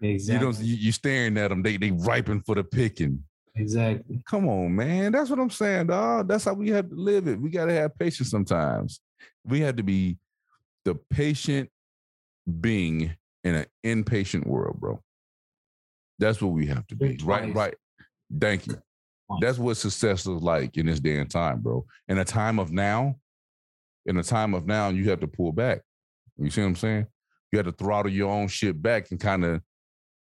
[0.00, 0.34] Exactly.
[0.34, 0.64] You don't.
[0.64, 1.62] You, you staring at them.
[1.62, 3.22] They they ripen for the picking.
[3.54, 4.22] Exactly.
[4.28, 5.12] Come on, man.
[5.12, 6.28] That's what I'm saying, dog.
[6.28, 7.40] That's how we have to live it.
[7.40, 9.00] We got to have patience sometimes.
[9.46, 10.18] We have to be
[10.84, 11.70] the patient
[12.60, 15.00] being in an impatient world, bro.
[16.18, 17.18] That's what we have to be.
[17.24, 17.74] Right, right.
[18.38, 18.74] Thank you.
[19.40, 21.84] That's what success is like in this day and time, bro.
[22.08, 23.16] In a time of now,
[24.04, 25.80] in a time of now, you have to pull back.
[26.36, 27.06] You see what I'm saying?
[27.50, 29.62] You have to throttle your own shit back and kind of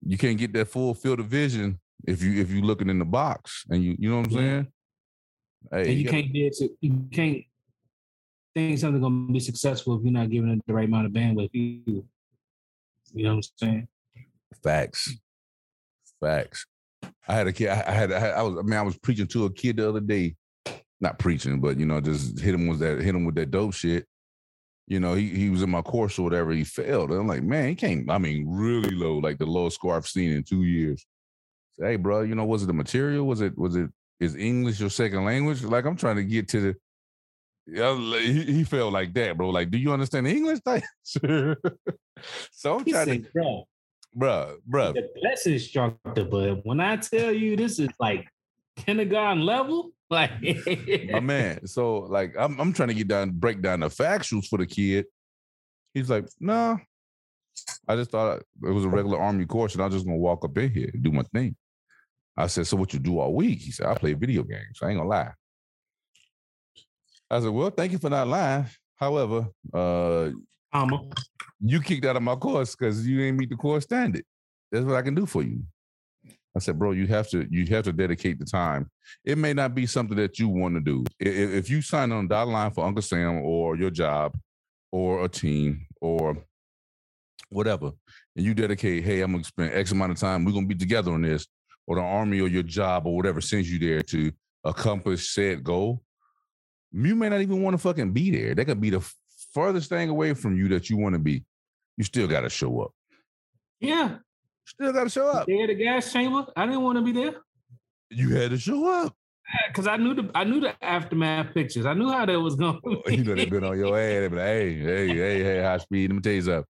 [0.05, 3.05] you can't get that full field of vision if you if you looking in the
[3.05, 4.67] box and you you know what I'm saying.
[5.71, 7.45] Hey, and you, you can't get to, you can't
[8.55, 11.51] think something's gonna be successful if you're not giving it the right amount of bandwidth.
[11.53, 12.05] You,
[13.15, 13.89] you know what I'm saying?
[14.63, 15.17] Facts,
[16.21, 16.67] facts.
[17.29, 17.69] I had a kid.
[17.69, 18.35] I had, I had.
[18.35, 18.59] I was.
[18.59, 20.35] I mean, I was preaching to a kid the other day.
[21.01, 23.01] Not preaching, but you know, just hit him with that.
[23.01, 24.07] Hit him with that dope shit
[24.87, 27.11] you know, he, he was in my course or whatever, he failed.
[27.11, 30.07] And I'm like, man, he came, I mean, really low, like the lowest score I've
[30.07, 31.07] seen in two years.
[31.79, 33.27] Say, hey, bro, you know, was it the material?
[33.27, 33.91] Was it, was it,
[34.21, 35.63] is English your second language?
[35.63, 36.77] Like, I'm trying to get to the,
[37.67, 39.51] yeah, he, he felt like that, bro.
[39.51, 40.59] Like, do you understand English?
[41.05, 43.65] so I'm trying to, bro,
[44.15, 44.93] bro, bro.
[44.93, 48.27] The best instructor, but when I tell you this is like
[48.77, 50.31] kindergarten level, like
[51.11, 51.61] my man.
[51.67, 55.07] So like I'm I'm trying to get down break down the factuals for the kid.
[55.95, 56.75] He's like, no.
[56.75, 56.79] Nah.
[57.87, 60.45] I just thought it was a regular army course, and I was just gonna walk
[60.45, 61.57] up in here and do my thing.
[62.37, 63.61] I said, so what you do all week?
[63.61, 64.79] He said, I play video games.
[64.83, 65.33] I ain't gonna lie.
[67.31, 68.67] I said, well, thank you for not lying.
[68.97, 70.31] However, uh,
[70.73, 71.03] Comma.
[71.61, 74.25] you kicked out of my course because you ain't meet the course standard.
[74.71, 75.63] That's what I can do for you.
[76.55, 78.91] I said, bro, you have to you have to dedicate the time.
[79.25, 81.05] It may not be something that you want to do.
[81.19, 84.39] If, you sign on dotted line for Uncle Sam or your job
[84.91, 86.37] or a team or
[87.49, 87.93] whatever,
[88.37, 91.13] and you dedicate, hey, I'm gonna spend X amount of time, we're gonna be together
[91.13, 91.47] on this,
[91.87, 94.31] or the army or your job or whatever sends you there to
[94.65, 96.03] accomplish said goal,
[96.93, 98.55] you may not even want to fucking be there.
[98.55, 99.05] That could be the
[99.55, 101.45] furthest thing away from you that you want to be.
[101.97, 102.93] You still gotta show up.
[103.81, 104.19] Yeah.
[104.73, 105.47] Still gotta show up.
[105.47, 106.47] There, the gas chamber.
[106.57, 107.35] I didn't want to be there.
[108.11, 109.15] You had to show up.
[109.69, 111.85] Because I knew the I knew the aftermath pictures.
[111.85, 112.81] I knew how that was going.
[112.87, 114.21] Oh, you know they've been on your ass.
[114.21, 116.09] They be like, hey, hey, hey, hey, high speed.
[116.11, 116.65] Let me tell you something.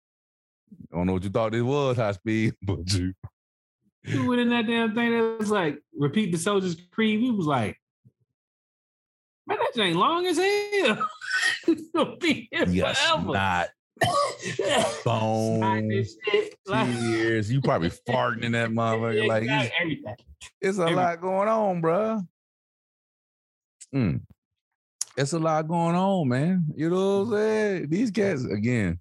[0.92, 3.14] I don't know what you thought this was, high speed, but you.
[4.04, 7.20] You went in that damn thing that was like repeat the soldier's creed.
[7.20, 7.78] He was like,
[9.46, 11.08] man, that ain't long as hell.
[11.94, 13.32] You'll be here Yes, forever.
[13.34, 13.70] not
[14.40, 17.52] Snot bone, this shit, like- tears.
[17.52, 19.28] You probably farting in that motherfucker.
[19.28, 20.04] Like Exactly,
[20.62, 22.26] it's, a lot going on, bruh.
[23.94, 24.22] Mm.
[25.18, 26.66] It's a lot going on, man.
[26.76, 27.90] You know what I'm saying?
[27.90, 29.00] These cats, again,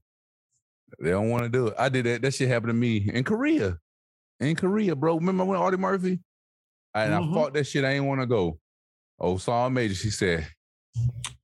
[0.98, 1.74] they don't want to do it.
[1.78, 2.22] I did that.
[2.22, 3.78] That shit happened to me in Korea.
[4.40, 5.16] In Korea, bro.
[5.16, 6.18] Remember when Audie Murphy?
[6.94, 7.30] And Mhm.
[7.30, 7.84] I fought that shit.
[7.84, 8.58] I ain't want to go.
[9.20, 10.48] Oh, Saw Major, she said,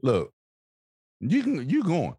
[0.02, 0.32] look,
[1.20, 2.16] you can you going.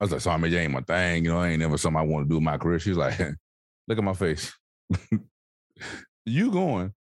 [0.00, 1.24] I was like, Saw Major ain't my thing.
[1.24, 2.78] You know, I ain't never something I want to do in my career.
[2.78, 3.18] She's like,
[3.88, 4.52] look at my face.
[6.24, 6.94] you going.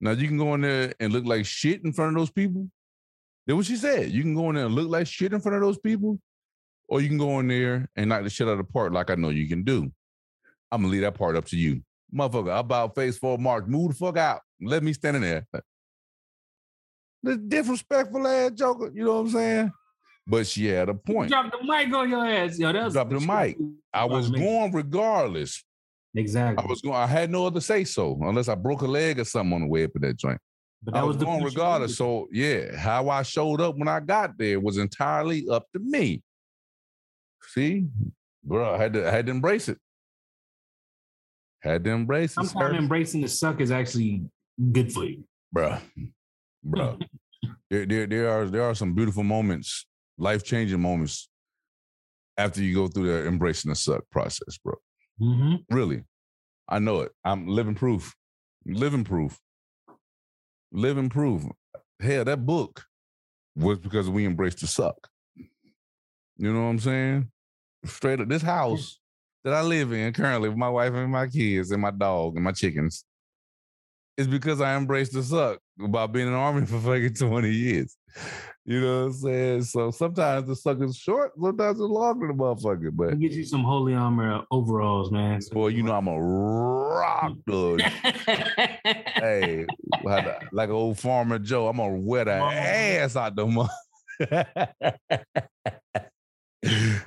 [0.00, 2.70] Now you can go in there and look like shit in front of those people.
[3.46, 4.10] That's what she said.
[4.10, 6.20] You can go in there and look like shit in front of those people,
[6.86, 9.10] or you can go in there and knock the shit out of the park like
[9.10, 9.90] I know you can do.
[10.70, 11.82] I'm gonna leave that part up to you.
[12.14, 13.66] Motherfucker, I about face for mark.
[13.66, 14.42] Move the fuck out.
[14.60, 15.46] Let me stand in there.
[17.22, 19.72] The disrespectful ass joker, you know what I'm saying?
[20.28, 21.30] But she had a point.
[21.30, 22.58] Drop the mic on your ass.
[22.58, 23.56] Yo, that was Drop the mic.
[23.94, 25.64] I was going regardless.
[26.14, 26.62] Exactly.
[26.62, 29.24] I was going, I had no other say so, unless I broke a leg or
[29.24, 30.38] something on the way up in that joint.
[30.82, 31.96] but I was, was going regardless.
[31.96, 36.22] So yeah, how I showed up when I got there was entirely up to me.
[37.54, 37.86] See,
[38.44, 39.78] bro, I had to I had to embrace it.
[41.62, 44.22] Had to embrace it, Sometimes embracing the suck is actually
[44.72, 45.24] good for you.
[45.52, 45.78] bro.
[46.62, 46.98] Bro,
[47.70, 49.86] there, there, there are there are some beautiful moments,
[50.18, 51.28] life changing moments
[52.36, 54.74] after you go through the embracing the suck process, bro.
[55.20, 55.74] Mm-hmm.
[55.74, 56.04] Really,
[56.68, 57.12] I know it.
[57.24, 58.14] I'm living proof.
[58.66, 59.38] Living proof.
[60.70, 61.44] Living proof.
[62.00, 62.84] Hell, that book
[63.56, 65.08] was because we embraced the suck.
[66.36, 67.30] You know what I'm saying?
[67.84, 69.00] Straight up, this house
[69.44, 72.44] that I live in currently with my wife and my kids and my dog and
[72.44, 73.04] my chickens
[74.18, 77.96] is because I embraced the suck about being in the army for fucking 20 years.
[78.64, 79.62] You know what I'm saying?
[79.62, 82.90] So sometimes the suck is short, sometimes it's longer than the motherfucker.
[82.94, 85.40] But Get you some holy armor uh, overalls, man.
[85.52, 87.80] boy, you know I'm a rock dog.
[87.80, 89.64] hey,
[90.02, 90.40] like a-
[90.72, 92.54] old farmer Joe, I'm gonna the Mama.
[92.56, 93.70] ass out the mother.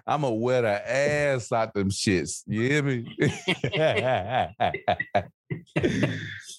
[0.08, 2.44] I'm gonna wear the ass out them shits.
[2.48, 3.06] You hear me?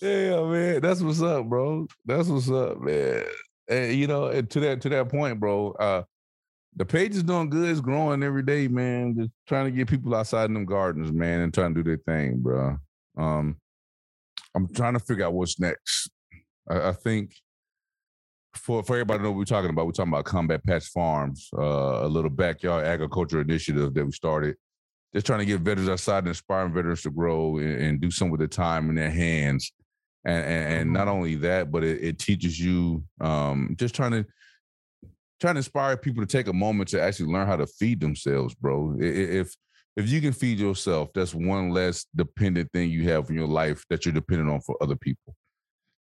[0.03, 0.81] Yeah, man.
[0.81, 1.87] That's what's up, bro.
[2.05, 3.25] That's what's up, man.
[3.69, 5.73] And you know, and to that to that point, bro.
[5.73, 6.03] Uh,
[6.75, 7.69] the page is doing good.
[7.69, 9.15] It's growing every day, man.
[9.17, 12.03] Just trying to get people outside in them gardens, man, and trying to do their
[12.07, 12.79] thing, bro.
[13.17, 13.57] Um,
[14.55, 16.11] I'm trying to figure out what's next.
[16.69, 17.35] I, I think
[18.55, 21.49] for for everybody to know what we're talking about, we're talking about Combat Patch Farms,
[21.57, 24.57] uh, a little backyard agriculture initiative that we started.
[25.15, 28.31] Just trying to get veterans outside and inspiring veterans to grow and, and do something
[28.31, 29.71] with their time in their hands.
[30.25, 34.27] And and, and not only that, but it, it teaches you um, just trying to
[35.41, 38.55] trying to inspire people to take a moment to actually learn how to feed themselves,
[38.55, 38.97] bro.
[38.99, 39.55] If
[39.97, 43.85] if you can feed yourself, that's one less dependent thing you have in your life
[43.91, 45.35] that you're dependent on for other people.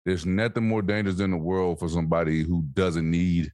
[0.05, 3.51] There's nothing more dangerous in the world for somebody who doesn't need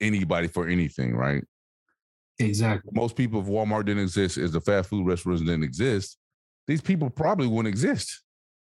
[0.00, 1.44] anybody for anything, right?
[2.38, 2.90] exactly.
[2.94, 6.18] Most people, if Walmart didn't exist, if the fast food restaurants didn't exist,
[6.66, 8.22] these people probably wouldn't exist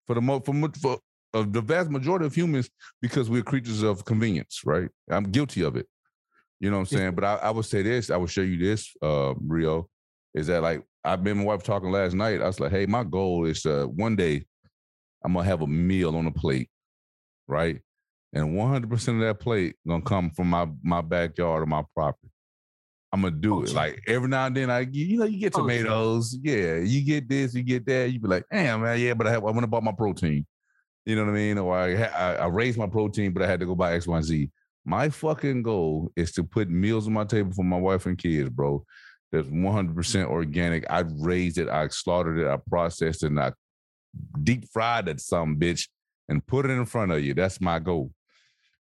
[0.06, 0.98] for the mo- for, for
[1.34, 2.70] uh, the vast majority of humans
[3.02, 4.88] because we're creatures of convenience, right?
[5.10, 5.86] I'm guilty of it.
[6.60, 7.14] You know what I'm saying?
[7.14, 9.88] But I, I would say this, I would show you this, uh, Rio,
[10.34, 12.40] is that like I've been my wife talking last night.
[12.40, 14.44] I was like, hey, my goal is to one day
[15.24, 16.70] I'm gonna have a meal on a plate,
[17.48, 17.80] right?
[18.32, 22.30] And 100% of that plate gonna come from my my backyard or my property.
[23.14, 23.72] I'm gonna do it.
[23.72, 27.28] Like every now and then, I you know you get Oh, tomatoes, yeah, you get
[27.28, 28.10] this, you get that.
[28.10, 30.44] You be like, damn man, yeah, but I, have, I went and bought my protein.
[31.06, 31.58] You know what I mean?
[31.58, 34.16] Or I, I I raised my protein, but I had to go buy X, Y,
[34.16, 34.50] and Z.
[34.84, 38.50] My fucking goal is to put meals on my table for my wife and kids,
[38.50, 38.84] bro.
[39.30, 40.84] That's 100% organic.
[40.90, 43.52] I raised it, I slaughtered it, I processed it, and I
[44.42, 45.88] deep fried it, some bitch,
[46.28, 47.32] and put it in front of you.
[47.32, 48.10] That's my goal.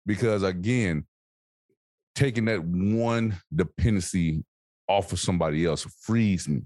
[0.08, 1.06] Because again,
[2.15, 4.43] taking that one dependency
[4.88, 6.62] off of somebody else frees me.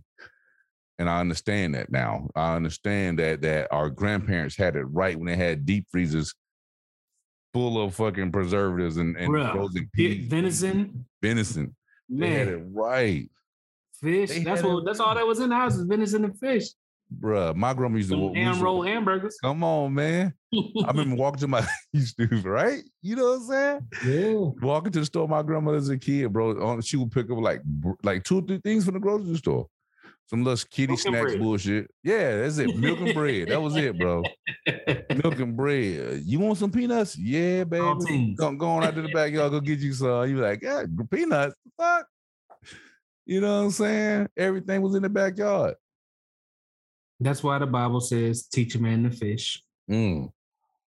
[0.99, 2.27] And I understand that now.
[2.35, 6.33] I understand that that our grandparents had it right when they had deep freezers
[7.53, 10.27] full of fucking preservatives and, and Bruh, frozen peas.
[10.27, 11.75] venison, Venison.
[12.09, 13.29] They had it right.
[14.01, 14.29] fish.
[14.29, 14.79] they That's what.
[14.79, 16.65] it- That's all that was in the house is venison and fish.
[17.21, 19.37] Bruh, my grandma used to used to- roll hamburgers.
[19.41, 20.33] Come on, man.
[20.53, 22.83] I remember walking to my used to, right?
[23.01, 24.31] You know what I'm saying?
[24.33, 24.49] yeah.
[24.61, 26.51] Walking to the store, my grandmother as a kid, bro.
[26.51, 27.61] Uh, she would pick up like
[28.03, 29.67] like two or three things from the grocery store.
[30.29, 31.89] Some little kitty Milk snacks bullshit.
[32.03, 32.75] Yeah, that's it.
[32.75, 33.47] Milk and bread.
[33.47, 34.23] That was it, bro.
[35.23, 36.05] Milk and bread.
[36.05, 37.17] Uh, you want some peanuts?
[37.17, 38.35] Yeah, baby.
[38.37, 40.27] Go, go on out to the backyard, go get you some.
[40.29, 41.55] You be like, yeah, peanuts.
[41.77, 42.07] Fuck.
[43.25, 44.27] You know what I'm saying?
[44.35, 45.75] Everything was in the backyard.
[47.19, 50.31] That's why the Bible says, "Teach a man to fish," Mm.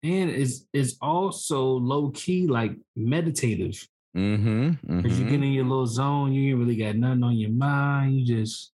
[0.02, 4.96] and it's it's also low key like meditative Mm-hmm.
[5.02, 6.32] because you get in your little zone.
[6.32, 8.16] You ain't really got nothing on your mind.
[8.18, 8.72] You just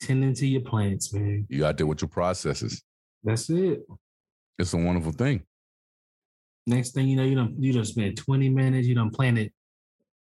[0.00, 1.46] tending to your plants, man.
[1.48, 2.82] You out there with your processes.
[3.22, 3.86] That's it.
[4.58, 5.42] It's a wonderful thing.
[6.66, 9.52] Next thing you know, you don't you don't spend 20 minutes, you done planted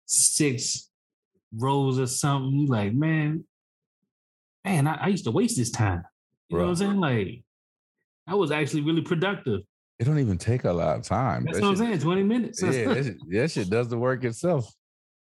[0.08, 0.90] six
[1.54, 2.52] rows or something.
[2.62, 3.46] You like, man,
[4.66, 6.04] man, I, I used to waste this time.
[6.52, 7.00] You know what I'm saying?
[7.00, 7.44] Like,
[8.28, 9.62] I was actually really productive.
[10.00, 11.46] It don't even take a lot of time.
[11.46, 12.00] That's That what I'm saying.
[12.00, 12.62] 20 minutes.
[12.64, 14.74] yeah, that shit, that shit does the work itself.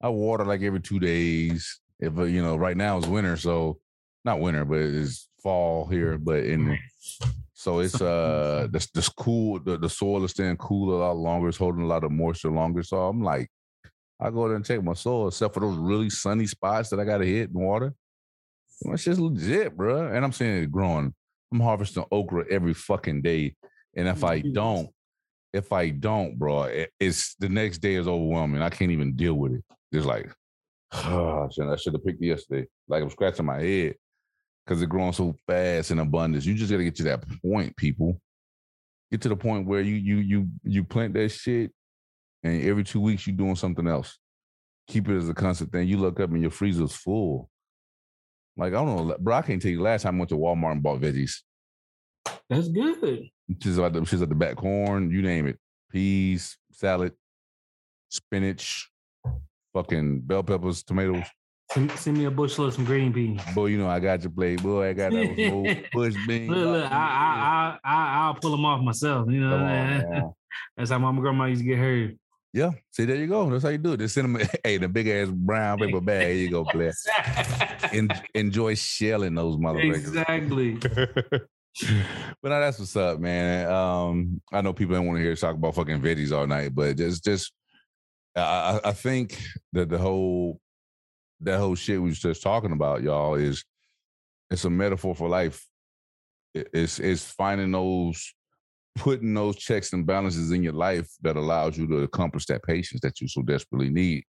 [0.01, 1.81] I water like every two days.
[2.01, 3.79] If uh, you know, right now it's winter, so
[4.25, 6.19] not winter, but it's fall here.
[6.19, 6.79] But in
[7.55, 11.49] so it's uh the the cool the, the soil is staying cool a lot longer.
[11.49, 12.83] It's holding a lot of moisture longer.
[12.83, 13.49] So I'm like,
[14.21, 17.05] I go there and check my soil, except for those really sunny spots that I
[17.05, 17.95] got to hit in water.
[18.85, 20.13] Well, It's just legit, bro.
[20.13, 21.15] And I'm seeing it growing.
[21.53, 23.57] I'm harvesting okra every fucking day,
[23.95, 24.89] and if I don't,
[25.53, 28.63] if I don't, bro, it, it's the next day is overwhelming.
[28.63, 29.65] I can't even deal with it.
[29.93, 30.33] It's like,
[30.93, 32.67] oh, I should have picked it yesterday.
[32.89, 33.97] Like I'm scratching my head
[34.65, 36.47] because it's growing so fast in abundance.
[36.47, 38.19] You just gotta get to that point, people.
[39.11, 41.71] Get to the point where you you you you plant that shit,
[42.43, 44.19] and every two weeks you're doing something else.
[44.89, 45.87] Keep it as a constant thing.
[45.87, 47.51] You look up and your freezer's full.
[48.57, 49.37] Like I don't know, bro.
[49.37, 51.41] I can't tell you last time I went to Walmart and bought veggies.
[52.49, 53.29] That's good.
[53.63, 55.59] She's at the, she's at the back corn, you name it.
[55.91, 57.13] Peas, salad,
[58.11, 58.91] spinach,
[59.73, 61.25] fucking bell peppers, tomatoes.
[61.73, 63.41] Send, send me a bushel of some green beans.
[63.55, 64.63] Boy, you know I got your plate.
[64.63, 66.51] Boy, I got that whole bush bean.
[66.51, 69.31] Look, look, I, I, I, I, I'll pull them off myself.
[69.31, 70.35] You know, what on,
[70.77, 72.13] that's how mama grandma used to get hers.
[72.53, 73.49] Yeah, see, there you go.
[73.49, 74.01] That's how you do it.
[74.01, 76.27] Just send them, hey, the big ass brown paper bag.
[76.27, 76.93] Here you go, player.
[77.93, 79.97] En- enjoy shelling those motherfuckers.
[79.97, 80.75] exactly.
[82.43, 83.71] but now that's what's up, man.
[83.71, 86.75] Um, I know people don't want to hear us talk about fucking veggies all night,
[86.75, 87.53] but just just
[88.37, 88.41] I,
[88.85, 89.41] I I think
[89.73, 90.61] that the whole
[91.41, 93.65] that whole shit we was just talking about, y'all, is
[94.51, 95.67] it's a metaphor for life.
[96.55, 98.35] It's it's finding those
[98.97, 103.01] putting those checks and balances in your life that allows you to accomplish that patience
[103.01, 104.25] that you so desperately need.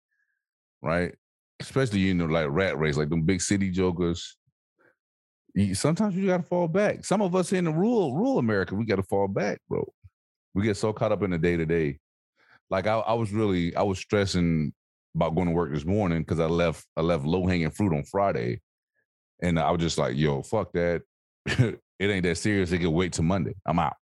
[0.84, 1.15] Right?
[1.62, 4.38] Especially you know, like rat race, like them big city jokers
[5.54, 7.06] you- sometimes you got to fall back.
[7.06, 9.91] Some of us in the rural rural America, we got to fall back, bro.
[10.54, 12.00] We get so caught up in the day to day.
[12.69, 14.74] Like I, I was really, I was stressing
[15.15, 18.04] about going to work this morning because I left, I left low hanging fruit on
[18.04, 18.62] Friday,
[19.41, 21.02] and I was just like, yo, fuck that.
[21.45, 22.71] it ain't that serious.
[22.71, 23.56] It can wait till Monday.
[23.65, 23.95] I'm out.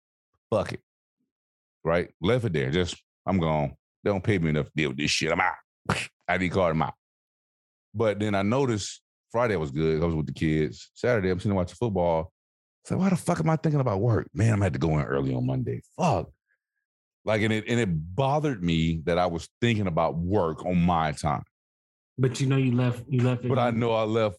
[0.50, 0.82] Fuck it.
[1.84, 2.10] Right?
[2.22, 2.72] Left it there.
[2.72, 3.76] Just I'm gone.
[4.04, 5.32] They don't pay me enough to deal with this shit.
[5.32, 5.54] I'm out.
[5.90, 6.76] I ID card.
[6.76, 6.94] I'm out.
[7.98, 10.02] But then I noticed Friday was good.
[10.02, 10.92] I was with the kids.
[10.94, 12.32] Saturday, I'm sitting watching football.
[12.90, 14.28] Like, why the fuck am I thinking about work?
[14.34, 15.82] Man, I'm gonna go in early on Monday.
[16.00, 16.30] Fuck.
[17.26, 21.12] Like, and it and it bothered me that I was thinking about work on my
[21.12, 21.44] time.
[22.18, 23.04] But you know, you left.
[23.10, 23.44] You left.
[23.44, 24.38] it But I know I left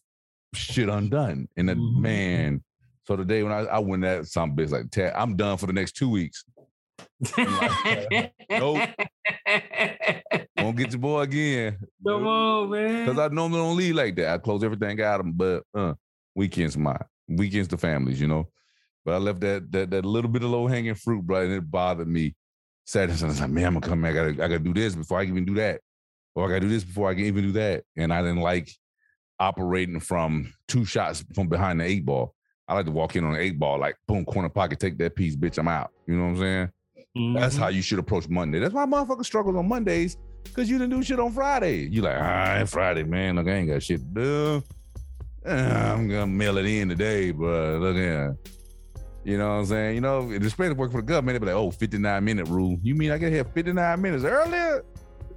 [0.55, 1.49] shit undone.
[1.57, 2.01] And then, Mhm.
[2.01, 2.65] man,
[3.07, 5.67] so the day when I, I went at some bitch like, "Ted, I'm done for
[5.67, 6.45] the next two weeks.
[8.51, 8.89] Nope.
[10.69, 11.79] Won't get your boy again.
[12.07, 13.07] Come on, man.
[13.07, 14.29] Because I normally don't leave like that.
[14.29, 15.95] I close everything out, them, but uh,
[16.35, 16.97] weekends my
[17.27, 18.49] Weekends the families, you know.
[19.05, 21.71] But I left that that that little bit of low hanging fruit, bro, and it
[21.71, 22.35] bothered me.
[22.87, 24.13] Saturday, Sunday, I was like, man, I'm gonna come back.
[24.13, 25.81] I gotta, I gotta do this before I can even do that,
[26.35, 27.85] or I gotta do this before I can even do that.
[27.97, 28.71] And I didn't like
[29.41, 32.35] operating from two shots from behind the eight ball.
[32.67, 35.17] I like to walk in on the eight ball, like boom, corner pocket, take that
[35.17, 35.91] piece, bitch, I'm out.
[36.07, 37.35] You know what I'm saying?
[37.35, 37.59] That's Mhm.
[37.59, 38.59] how you should approach Monday.
[38.59, 40.17] That's why motherfuckers struggle on Mondays
[40.55, 41.89] Cause you didn't do shit on Friday.
[41.89, 43.37] You like, all right, Friday, man.
[43.37, 44.63] Look, I ain't got shit to do.
[45.47, 47.79] I'm gonna mail it in today, bro.
[47.79, 48.37] Look at
[49.25, 49.95] you know what I'm saying?
[49.95, 52.79] You know, especially the work for the government, they be like, oh, 59 minute rule.
[52.83, 54.85] You mean I get here 59 minutes earlier?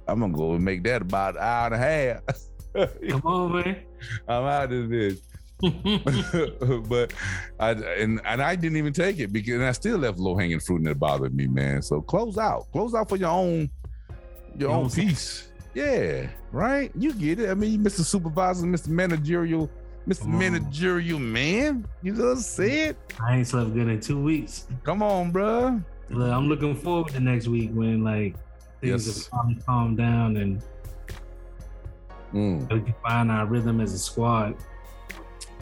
[0.08, 2.90] I'm gonna go and make that about an hour and a half.
[3.10, 3.82] Come on, man.
[4.26, 5.20] I'm out of this.
[6.88, 7.12] but
[7.60, 10.80] I and and I didn't even take it because I still left low hanging fruit
[10.80, 11.82] and it bothered me, man.
[11.82, 13.70] So close out, close out for your own
[14.58, 15.48] your you own piece.
[15.74, 16.90] Yeah, right.
[16.94, 17.50] You get it.
[17.50, 18.04] I mean, Mr.
[18.04, 18.88] Supervisor, Mr.
[18.88, 19.70] Managerial,
[20.06, 20.26] Mr.
[20.26, 21.86] Managerial man.
[22.02, 22.96] You just said.
[23.20, 24.66] I ain't slept good in two weeks.
[24.84, 25.80] Come on, bro.
[26.10, 28.36] Look, I'm looking forward to next week when like
[28.80, 29.24] things yes.
[29.24, 30.62] have calmed calm down and
[32.34, 32.72] mm.
[32.72, 34.54] we can find our rhythm as a squad.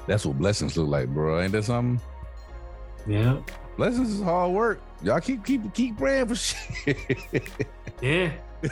[0.07, 1.41] That's what blessings look like, bro.
[1.41, 2.01] Ain't that something?
[3.07, 3.41] Yeah.
[3.77, 4.81] Blessings is hard work.
[5.03, 6.97] Y'all keep keep keep praying for shit.
[8.01, 8.33] yeah.
[8.63, 8.69] he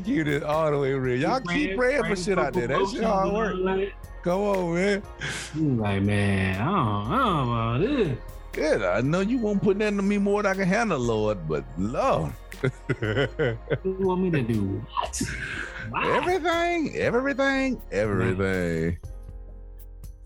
[0.00, 1.20] keep it all the way real.
[1.20, 2.68] Y'all keep praying, praying for shit out there.
[2.68, 3.56] That shit hard work.
[3.58, 3.92] Like,
[4.22, 5.02] Come on, man.
[5.78, 8.18] like, man, I don't, I don't know about this.
[8.52, 8.82] Good.
[8.82, 11.64] I know you won't put that into me more than I can handle, Lord, but
[11.78, 12.32] Lord.
[13.02, 13.58] you
[14.00, 14.82] want me to do
[15.90, 16.06] what?
[16.06, 18.38] Everything, everything, everything.
[18.38, 18.98] Man.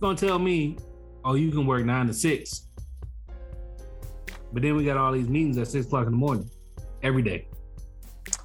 [0.01, 0.79] Gonna tell me,
[1.25, 2.69] oh, you can work nine to six.
[4.53, 6.49] But then we got all these meetings at six o'clock in the morning
[7.03, 7.47] every day.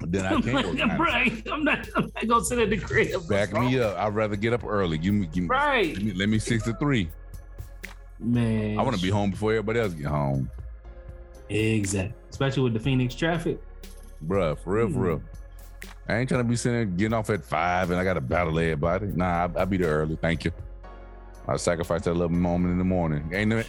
[0.00, 0.98] Then I can't work.
[0.98, 1.42] right.
[1.50, 1.88] I'm not.
[1.96, 3.28] I'm not gonna sit at the crib.
[3.28, 3.96] Back me up.
[3.98, 4.98] I'd rather get up early.
[4.98, 5.26] Give me.
[5.26, 5.94] Give me right.
[5.94, 7.08] Let me, let me six to three.
[8.18, 10.50] Man, I want to be home before everybody else get home.
[11.48, 12.14] Exactly.
[12.30, 13.60] Especially with the Phoenix traffic.
[14.26, 15.18] Bruh, for real, for real.
[15.18, 15.26] Hmm.
[16.08, 18.20] I ain't trying to be sitting there getting off at five and I got to
[18.20, 19.06] battle everybody.
[19.08, 20.16] Nah, I, will be there early.
[20.16, 20.52] Thank you.
[21.48, 23.30] I sacrifice that little moment in the morning.
[23.32, 23.68] Ain't that,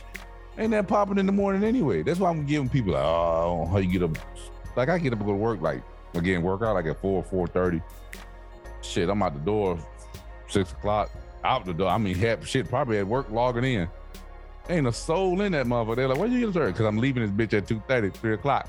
[0.58, 2.04] ain't that popping in the morning anyway?
[2.04, 4.18] That's why I'm giving people like, oh, how you get up?
[4.78, 5.82] Like I get up and go to work like
[6.14, 7.82] again, work out like at four, four thirty.
[8.82, 9.80] Shit, I'm out the door
[10.48, 11.12] six o'clock.
[11.44, 11.90] Out the door.
[11.90, 13.90] I mean, half shit probably at work logging in.
[14.70, 15.96] Ain't a soul in that motherfucker.
[15.96, 16.74] They're like, where you get started?
[16.74, 18.68] Because I'm leaving this bitch at 2.30, 3 o'clock.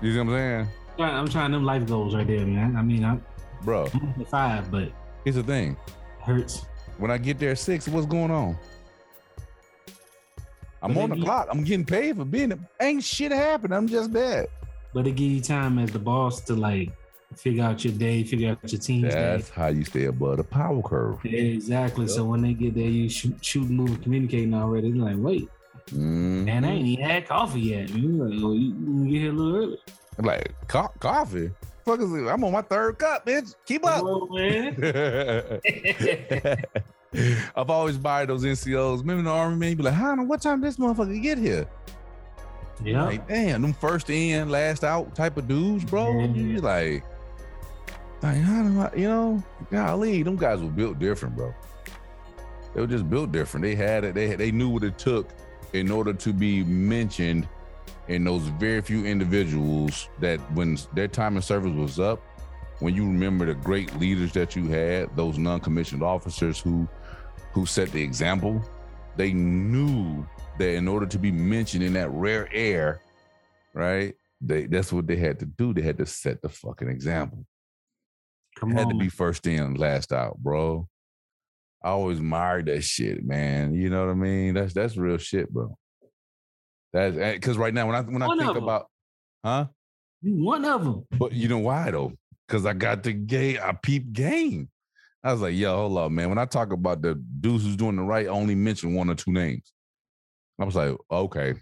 [0.00, 0.68] You see what I'm saying?
[0.98, 2.76] I'm trying them life goals right there, man.
[2.76, 3.24] I mean, I'm
[3.62, 4.92] bro I'm five, but
[5.24, 5.76] here's the thing.
[6.22, 6.66] hurts.
[6.98, 8.56] When I get there at six, what's going on?
[10.82, 11.48] I'm on the you, clock.
[11.50, 12.52] I'm getting paid for being.
[12.52, 12.58] It.
[12.80, 13.74] Ain't shit happened.
[13.74, 14.48] I'm just bad.
[14.92, 16.90] But it give you time as the boss to like
[17.36, 19.54] figure out your day, figure out your team's That's day.
[19.54, 21.18] how you stay above the power curve.
[21.24, 22.06] Yeah, exactly.
[22.06, 22.14] Yep.
[22.14, 24.90] So when they get there, you shoot, shoot, move, communicating already.
[24.90, 25.48] They're like, wait,
[25.86, 26.44] mm-hmm.
[26.44, 27.90] man, I ain't even had coffee yet.
[27.90, 29.78] You like, oh, you, you get here a little early.
[30.18, 31.50] I'm Like co- coffee.
[31.84, 32.26] Fuck is it?
[32.26, 33.54] I'm on my third cup, bitch.
[33.64, 34.74] Keep up, on, man.
[37.56, 39.00] I've always buying those NCOs.
[39.00, 39.76] Remember the army man?
[39.76, 40.22] Be like, how?
[40.22, 41.66] What time this motherfucker get here?
[42.84, 43.04] Yeah.
[43.04, 46.20] Like, damn, them first in, last out type of dudes, bro.
[46.20, 46.60] Yeah.
[46.60, 47.04] Like,
[48.22, 51.54] like, how do I, you know, golly, them guys were built different, bro.
[52.74, 53.64] They were just built different.
[53.64, 54.14] They had it.
[54.14, 55.30] They they knew what it took
[55.72, 57.48] in order to be mentioned
[58.08, 62.22] in those very few individuals that when their time in service was up,
[62.80, 66.88] when you remember the great leaders that you had, those non-commissioned officers who
[67.52, 68.62] who set the example,
[69.16, 70.26] they knew
[70.58, 73.00] that in order to be mentioned in that rare air,
[73.74, 74.14] right?
[74.40, 75.74] They that's what they had to do.
[75.74, 77.44] They had to set the fucking example.
[78.58, 78.92] Come had on.
[78.92, 80.88] to be first in, last out, bro.
[81.82, 83.74] I always admired that shit, man.
[83.74, 84.54] You know what I mean?
[84.54, 85.76] That's that's real shit, bro.
[86.92, 88.86] That's because eh, right now when I when one I think about,
[89.44, 89.66] huh?
[90.22, 91.06] One of them.
[91.18, 92.12] But you know why though?
[92.46, 94.68] Because I got the gay, I peep game.
[95.22, 96.30] I was like, yo, hold up, man.
[96.30, 99.14] When I talk about the dudes who's doing the right, I only mention one or
[99.14, 99.72] two names.
[100.58, 101.54] I was like, okay,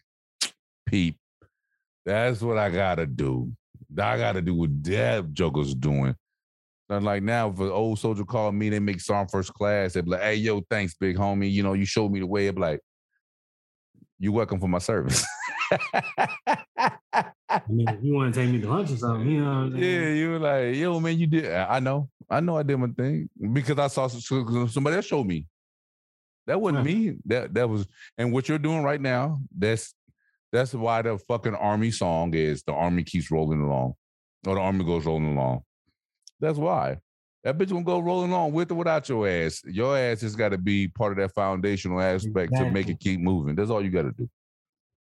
[0.86, 1.16] peep.
[2.06, 3.52] That's what I gotta do.
[3.92, 6.14] I gotta do what that Joker's doing.
[6.88, 9.92] And like now, if an old soldier called me, they make song First Class.
[9.92, 11.50] They'd be like, "Hey, yo, thanks, big homie.
[11.50, 12.80] You know, you showed me the way." I'd be like,
[14.18, 15.24] "You welcome for my service."
[17.48, 19.46] I mean, if you want to take me to lunch or something, you know.
[19.46, 19.84] what I'm saying?
[19.84, 22.88] Yeah, you were like, "Yo, man, you did." I know, I know, I did my
[22.88, 25.46] thing because I saw somebody else showed me.
[26.46, 27.16] That wasn't me.
[27.26, 29.40] That that was, and what you're doing right now.
[29.56, 29.94] That's
[30.52, 33.94] that's why the fucking army song is the army keeps rolling along,
[34.46, 35.62] or the army goes rolling along
[36.40, 36.98] that's why.
[37.44, 39.62] That bitch gonna go rolling on with or without your ass.
[39.64, 42.68] Your ass has got to be part of that foundational aspect exactly.
[42.68, 43.54] to make it keep moving.
[43.54, 44.28] That's all you got to do.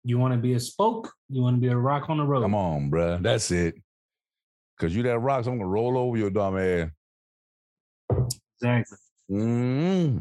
[0.08, 1.12] You want to be a spoke?
[1.28, 2.41] You want to be a rock on the road?
[2.41, 3.22] Come on, bruh.
[3.22, 3.76] That's it.
[4.80, 6.88] Cause you that rock, so I'm gonna roll over your dumb ass.
[8.62, 8.97] Exactly.
[9.30, 10.20] Mm-hmm.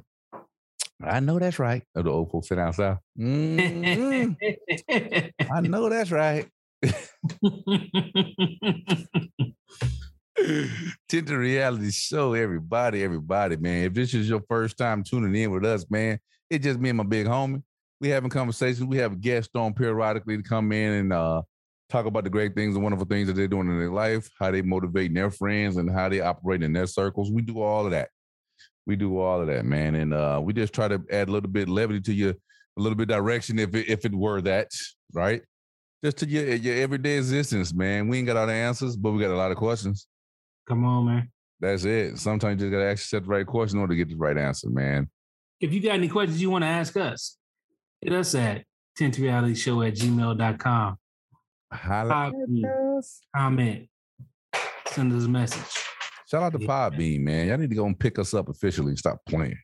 [1.04, 1.84] I know that's right.
[1.94, 2.98] Oh, the old folks sit south.
[3.16, 4.32] Mm-hmm.
[5.52, 6.48] I know that's right.
[11.08, 13.84] The reality show, everybody, everybody, man.
[13.84, 16.18] If this is your first time tuning in with us, man,
[16.50, 17.62] it's just me and my big homie.
[18.00, 18.84] We having conversations.
[18.84, 21.42] We have guests on periodically to come in and uh,
[21.88, 24.50] talk about the great things and wonderful things that they're doing in their life, how
[24.50, 27.30] they motivate their friends, and how they operate in their circles.
[27.30, 28.10] We do all of that.
[28.86, 31.50] We do all of that, man, and uh, we just try to add a little
[31.50, 34.70] bit levity to you, a little bit direction, if it, if it were that,
[35.12, 35.42] right?
[36.04, 38.06] Just to your your everyday existence, man.
[38.06, 40.06] We ain't got all the answers, but we got a lot of questions.
[40.68, 41.30] Come on, man.
[41.58, 42.18] That's it.
[42.18, 44.36] Sometimes you just gotta ask yourself the right question in order to get the right
[44.36, 45.08] answer, man.
[45.60, 47.38] If you got any questions you want to ask us,
[48.00, 48.64] hit us at
[48.98, 50.96] tintrealityshow at gmail.com.
[51.72, 52.32] Holla.
[53.34, 53.88] comment,
[54.86, 55.82] send us a message.
[56.30, 57.48] Shout out to Podbean, man.
[57.48, 59.58] Y'all need to go and pick us up officially and stop playing.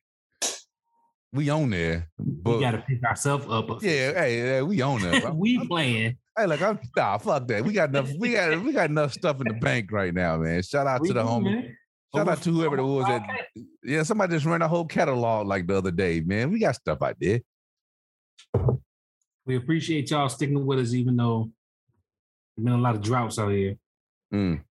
[1.33, 3.83] We on there, but we got to pick ourselves up.
[3.83, 5.33] yeah, hey, yeah, we on there.
[5.33, 6.19] we playing.
[6.37, 7.65] Hey, look, I'm nah, fuck that.
[7.65, 8.11] We got enough.
[8.19, 10.63] We got we got enough stuff in the bank right now, man.
[10.63, 11.45] Shout out We to the do, homie.
[11.45, 11.77] man.
[12.15, 13.23] Shout out to whoever it was that.
[13.83, 16.51] Yeah, somebody just ran a whole catalog like the other day, man.
[16.51, 17.41] We got stuff out there.
[19.45, 21.51] We appreciate y'all sticking with us, even though
[22.57, 23.77] there's been a lot of droughts out here.
[24.33, 24.63] Mm.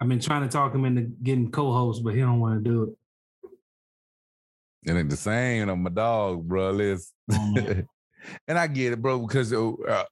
[0.00, 2.82] I've been trying to talk him into getting co-hosts, but he don't want to do
[2.84, 2.90] it.
[4.88, 6.68] And it's the same on my dog, bro.
[6.68, 7.88] Oh, man.
[8.48, 10.04] and I get it, bro, because uh,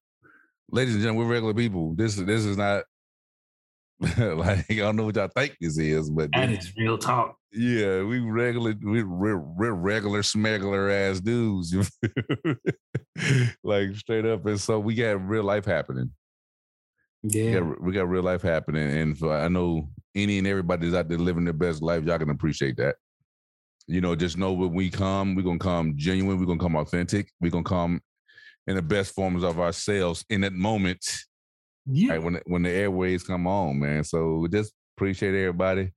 [0.70, 1.94] ladies and gentlemen, we're regular people.
[1.94, 2.84] This this is not
[4.18, 7.36] like I don't know what y'all think this is, but that this- is real talk.
[7.52, 11.74] yeah, we regular we we're, we're regular smuggler ass dudes,
[13.62, 14.44] like straight up.
[14.46, 16.10] And so we got real life happening.
[17.22, 17.60] We Yeah.
[17.60, 21.08] got, we got real life happening, and for, I know any and everybody that's out
[21.08, 22.96] there living their best life, y'all can appreciate that.
[23.86, 27.30] You know, just know when we come, we're gonna come genuine, we're gonna come authentic,
[27.40, 28.00] we're gonna come
[28.66, 31.04] in the best forms of ourselves in that moment,
[31.86, 32.12] Yeah.
[32.12, 34.04] right, when when the airways come on, man.
[34.04, 35.92] So just appreciate everybody.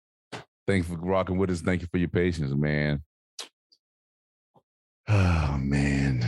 [0.68, 1.62] Thanks for rocking with us.
[1.62, 3.04] Thank you for your patience, man.
[5.10, 6.24] Oh man,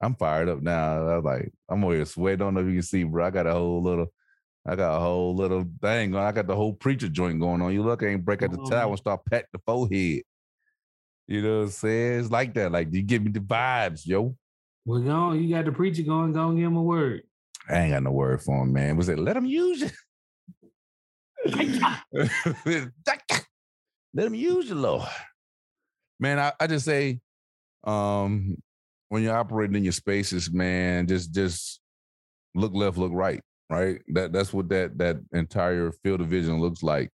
[0.00, 1.08] I'm fired up now.
[1.08, 2.38] I was like, I'm over here sweating.
[2.38, 3.26] Don't know if you can see, bro.
[3.26, 4.06] I got a whole little,
[4.66, 6.24] I got a whole little thing going.
[6.24, 7.72] I got the whole preacher joint going on.
[7.74, 10.22] You look, I ain't break out the Oh, towel and start patting the forehead.
[11.26, 12.20] You know what I'm saying?
[12.20, 12.72] It's like that.
[12.72, 14.36] Like you give me the vibes, yo.
[14.86, 15.42] We're going.
[15.42, 16.32] You got the preacher going.
[16.32, 17.22] Go and give him a word.
[17.68, 18.96] I ain't got no word for him, man.
[18.96, 19.92] Was it let him use it?
[24.14, 25.08] let him use you, Lord.
[26.20, 27.20] Man, I, I just say,
[27.84, 28.56] um,
[29.08, 31.80] when you're operating in your spaces, man, just just
[32.54, 33.40] look left, look right,
[33.70, 34.00] right?
[34.08, 37.10] That that's what that that entire field of vision looks like.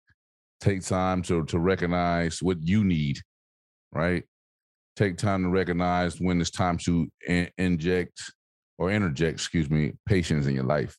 [0.61, 3.19] Take time to to recognize what you need,
[3.91, 4.23] right?
[4.95, 8.21] Take time to recognize when it's time to in- inject
[8.77, 10.97] or interject, excuse me, patience in your life.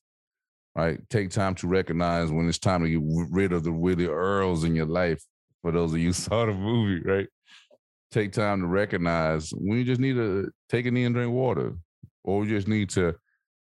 [0.75, 1.01] Right.
[1.09, 3.01] Take time to recognize when it's time to get
[3.31, 5.23] rid of the Willie Earls in your life.
[5.63, 7.29] For those of you who saw the movie, right?
[8.13, 11.75] Take time to recognize when you just need to take a knee and drink water,
[12.25, 13.15] or you just need to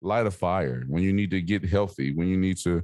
[0.02, 2.82] light a fire, when you need to get healthy, when you need to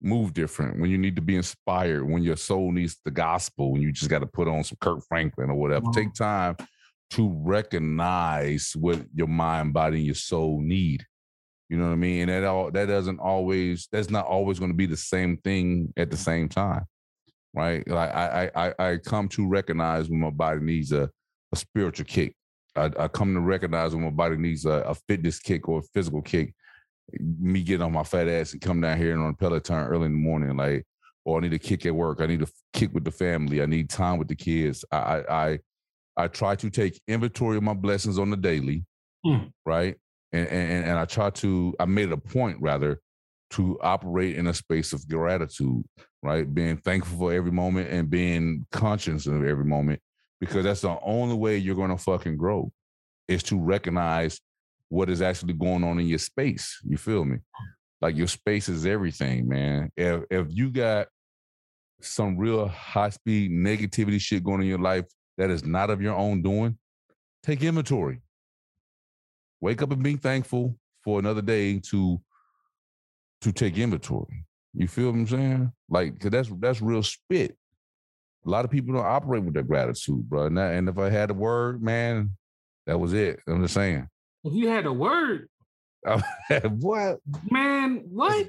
[0.00, 3.82] move different, when you need to be inspired, when your soul needs the gospel, when
[3.82, 5.86] you just got to put on some Kirk Franklin or whatever.
[5.86, 5.92] Wow.
[5.92, 6.56] Take time
[7.10, 11.06] to recognize what your mind, body, and your soul need.
[11.68, 12.28] You know what I mean?
[12.28, 15.92] And that all that doesn't always that's not always going to be the same thing
[15.96, 16.84] at the same time.
[17.54, 17.86] Right.
[17.88, 21.10] Like I I I- come to recognize when my body needs a,
[21.52, 22.36] a spiritual kick.
[22.76, 25.82] I, I come to recognize when my body needs a, a fitness kick or a
[25.94, 26.54] physical kick.
[27.20, 30.06] Me getting on my fat ass and come down here and on a Peloton early
[30.06, 30.84] in the morning, like,
[31.24, 32.20] or I need a kick at work.
[32.20, 33.62] I need a kick with the family.
[33.62, 34.84] I need time with the kids.
[34.92, 35.58] I I I,
[36.16, 38.84] I try to take inventory of my blessings on the daily,
[39.24, 39.50] Mm.
[39.64, 39.96] right?
[40.32, 41.74] And, and and I try to.
[41.80, 43.00] I made it a point rather
[43.50, 45.84] to operate in a space of gratitude,
[46.22, 46.52] right?
[46.52, 50.00] Being thankful for every moment and being conscious of every moment,
[50.40, 52.72] because that's the only way you're going to fucking grow,
[53.28, 54.40] is to recognize
[54.88, 56.78] what is actually going on in your space.
[56.84, 57.38] You feel me?
[58.00, 59.90] Like your space is everything, man.
[59.96, 61.08] If if you got
[62.00, 65.04] some real high speed negativity shit going on in your life
[65.38, 66.78] that is not of your own doing,
[67.42, 68.20] take inventory.
[69.60, 72.20] Wake up and be thankful for another day to
[73.42, 74.44] to take inventory.
[74.74, 75.72] You feel what I'm saying?
[75.88, 77.56] Like, cause that's that's real spit.
[78.44, 80.46] A lot of people don't operate with their gratitude, bro.
[80.46, 82.36] And, and if I had a word, man,
[82.86, 83.40] that was it.
[83.48, 84.08] I'm just saying.
[84.44, 85.48] If you had a word,
[86.70, 87.18] what?
[87.50, 88.46] man, what?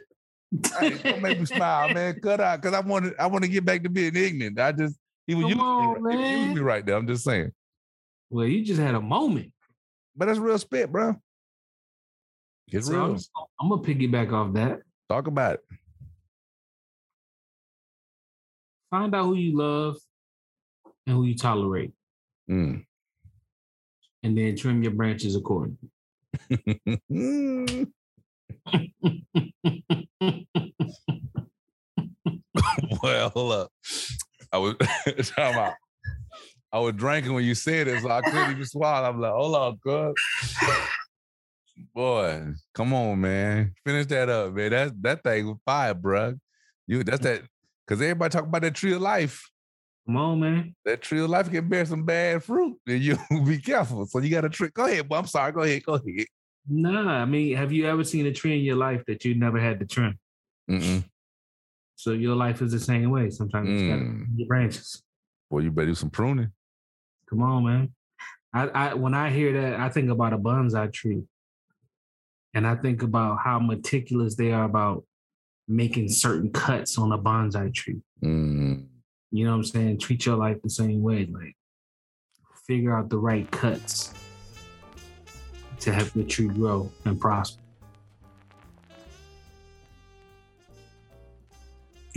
[0.80, 2.20] Hey, don't make me smile, man.
[2.22, 3.22] Cut out, cause I want to.
[3.22, 4.60] I want to get back to being ignorant.
[4.60, 4.98] I just
[5.28, 6.56] he using me, on, right- he was using man.
[6.56, 6.96] me right there.
[6.96, 7.52] I'm just saying.
[8.30, 9.52] Well, you just had a moment.
[10.16, 11.16] But that's real spit, bro.
[12.70, 13.20] It's So I'm, real.
[13.62, 14.80] I'm gonna piggyback off that.
[15.10, 15.60] Talk about it.
[18.90, 19.98] Find out who you love
[21.06, 21.92] and who you tolerate.
[22.50, 22.86] Mm.
[24.24, 25.78] And then trim your branches accordingly.
[33.04, 33.72] well, hold up.
[34.52, 35.74] I was talking about
[36.72, 39.08] I was drinking when you said it, so I couldn't even swallow.
[39.08, 40.14] I'm like, hold on, cuz.
[41.94, 43.74] Boy, come on, man.
[43.86, 44.72] Finish that up, man.
[44.72, 46.36] That that thing was fire, bro.
[46.86, 47.44] You that's that
[47.86, 49.50] because everybody talk about that tree of life.
[50.06, 50.76] Come on, man.
[50.86, 54.06] That tree of life can bear some bad fruit, and you be careful.
[54.06, 54.74] So you got to trick.
[54.74, 55.52] Go ahead, but I'm sorry.
[55.52, 55.84] Go ahead.
[55.84, 56.26] Go ahead.
[56.70, 59.60] Nah, I mean, have you ever seen a tree in your life that you never
[59.60, 60.20] had to trim?
[60.70, 61.04] Mm-mm.
[61.98, 63.32] So your life is the same way.
[63.32, 63.82] Sometimes mm.
[63.82, 65.02] you got your branches.
[65.50, 66.52] Well, you better do some pruning.
[67.28, 67.94] Come on, man.
[68.54, 71.24] I, I when I hear that, I think about a bonsai tree.
[72.54, 75.06] And I think about how meticulous they are about
[75.68, 78.02] making certain cuts on a bonsai tree.
[78.24, 78.86] Mm.
[79.32, 80.00] You know what I'm saying?
[80.00, 81.26] Treat your life the same way.
[81.26, 81.56] Like
[82.68, 84.14] figure out the right cuts
[85.80, 87.62] to help the tree grow and prosper.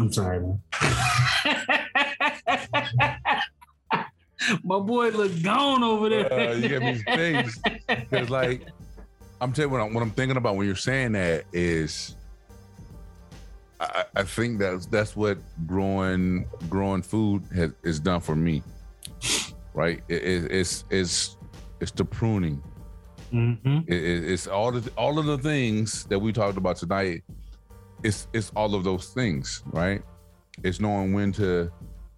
[0.01, 0.61] I'm sorry, man.
[4.64, 6.32] My boy look gone over there.
[6.32, 8.66] Uh, you get me face because, like,
[9.40, 12.16] I'm telling you what I'm, what I'm thinking about when you're saying that is,
[13.78, 18.62] I, I think that's that's what growing growing food has is done for me.
[19.74, 20.03] Right?
[20.09, 21.36] It, it, it's it's
[21.80, 22.62] it's the pruning.
[23.32, 23.80] Mm-hmm.
[23.86, 27.22] It, it's all the all of the things that we talked about tonight.
[28.03, 30.03] It's it's all of those things, right?
[30.62, 31.70] It's knowing when to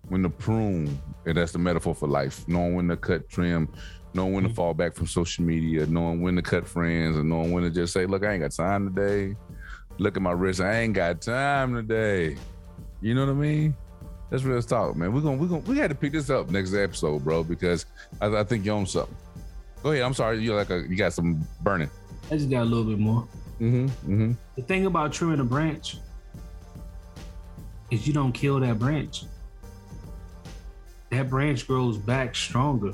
[0.09, 2.47] when to prune, and that's the metaphor for life.
[2.49, 3.69] Knowing when to cut, trim,
[4.15, 4.57] knowing when to mm-hmm.
[4.57, 7.93] fall back from social media, knowing when to cut friends, and knowing when to just
[7.93, 9.37] say, "Look, I ain't got time today."
[9.99, 10.61] Look at my wrist.
[10.61, 12.37] I ain't got time today.
[13.01, 13.77] You know what I mean?
[14.31, 15.13] That's real talk, man.
[15.13, 17.85] We're gonna we're gonna we had to pick this up next episode, bro, because
[18.21, 19.15] I, I think you own something.
[19.83, 20.05] Go ahead.
[20.05, 20.39] I'm sorry.
[20.39, 21.91] You like a you got some burning.
[22.31, 23.29] I just got a little bit more.
[23.61, 23.87] Mm-hmm.
[23.87, 24.33] Mm-hmm.
[24.57, 25.99] The thing about trimming a branch
[27.91, 29.25] is you don't kill that branch
[31.13, 32.93] that branch grows back stronger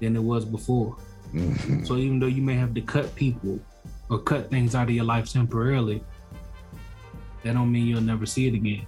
[0.00, 0.96] than it was before.
[1.34, 1.84] Mm-hmm.
[1.84, 3.60] So even though you may have to cut people
[4.08, 6.02] or cut things out of your life temporarily,
[7.44, 8.86] that don't mean you'll never see it again.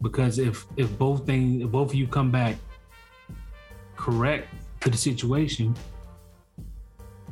[0.00, 2.56] Because if if both things if both of you come back
[3.96, 4.48] correct
[4.80, 5.74] to the situation,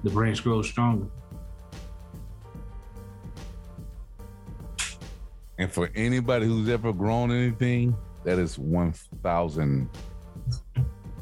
[0.02, 1.06] the branch grows stronger.
[5.59, 8.92] And for anybody who's ever grown anything, that is one
[9.22, 9.88] thousand.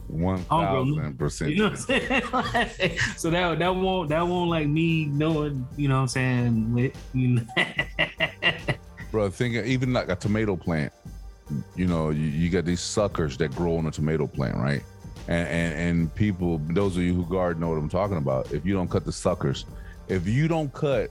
[0.08, 1.52] One thousand percent.
[1.52, 1.90] You know what
[2.52, 2.98] I'm saying?
[3.16, 6.74] so that that won't that won't like me knowing, you know what I'm saying?
[6.74, 7.42] With, you know.
[9.10, 10.92] Bro, think even like a tomato plant.
[11.76, 14.82] You know, you, you got these suckers that grow on a tomato plant, right?
[15.28, 18.52] And, and and people, those of you who garden know what I'm talking about.
[18.52, 19.64] If you don't cut the suckers,
[20.08, 21.10] if you don't cut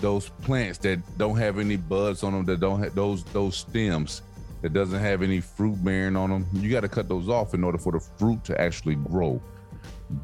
[0.00, 4.22] those plants that don't have any buds on them, that don't have those those stems,
[4.62, 7.64] that doesn't have any fruit bearing on them, you got to cut those off in
[7.64, 9.40] order for the fruit to actually grow.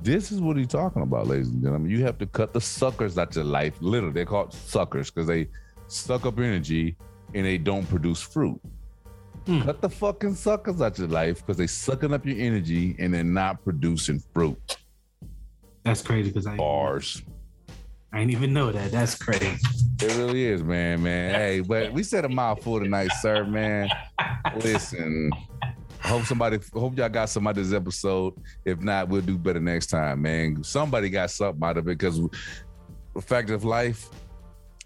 [0.02, 1.90] This is what he's talking about, ladies and gentlemen.
[1.90, 3.74] You have to cut the suckers out your life.
[3.80, 5.48] Literally, they're called suckers because they
[5.86, 6.96] suck up energy
[7.34, 8.60] and they don't produce fruit.
[9.46, 9.62] Hmm.
[9.62, 13.22] Cut the fucking suckers out your life because they sucking up your energy and they're
[13.22, 14.76] not producing fruit.
[15.84, 17.22] That's crazy because I bars.
[18.12, 18.92] I didn't even know that.
[18.92, 19.56] That's crazy.
[20.00, 21.34] It really is, man, man.
[21.34, 23.88] Hey, but we said a mouthful tonight, sir, man.
[24.56, 25.30] Listen,
[26.00, 28.34] hope somebody, hope y'all got some out of this episode.
[28.64, 30.62] If not, we'll do better next time, man.
[30.62, 32.20] Somebody got something out of it because
[33.14, 34.08] the fact of life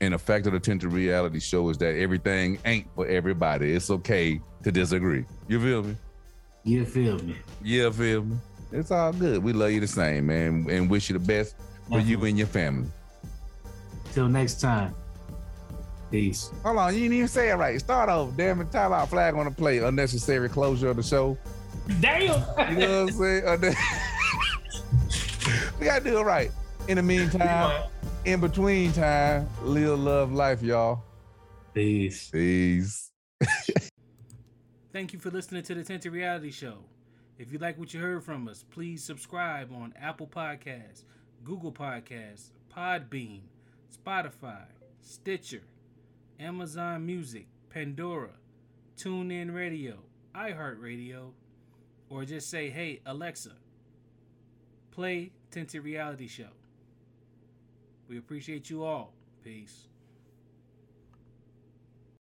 [0.00, 3.72] and the fact of the Tinted Reality Show is that everything ain't for everybody.
[3.72, 5.24] It's okay to disagree.
[5.46, 5.96] You feel me?
[6.64, 7.36] You feel me?
[7.62, 8.36] You feel me?
[8.72, 9.42] It's all good.
[9.42, 11.56] We love you the same, man, and wish you the best
[11.88, 12.88] for you and your family.
[14.12, 14.94] Till next time.
[16.10, 16.50] Peace.
[16.64, 17.78] Hold on, you didn't even say it right.
[17.78, 18.32] Start over.
[18.36, 19.78] Damn it, time out flag on the play.
[19.78, 21.38] Unnecessary closure of the show.
[22.00, 22.20] Damn.
[22.72, 23.76] You know what I'm saying?
[25.78, 26.50] we gotta do it right.
[26.88, 27.88] In the meantime,
[28.24, 31.04] in between time, live love life, y'all.
[31.72, 32.28] Peace.
[32.30, 33.10] Peace.
[34.92, 36.78] Thank you for listening to the Tinted Reality Show.
[37.38, 41.04] If you like what you heard from us, please subscribe on Apple Podcasts,
[41.44, 43.42] Google Podcasts, Podbean,
[43.90, 44.64] Spotify,
[45.00, 45.62] Stitcher,
[46.38, 48.30] Amazon Music, Pandora,
[48.96, 49.98] TuneIn Radio,
[50.34, 51.32] iHeartRadio,
[52.08, 53.52] or just say, hey, Alexa,
[54.90, 56.50] play Tinted Reality Show.
[58.08, 59.12] We appreciate you all.
[59.42, 59.89] Peace.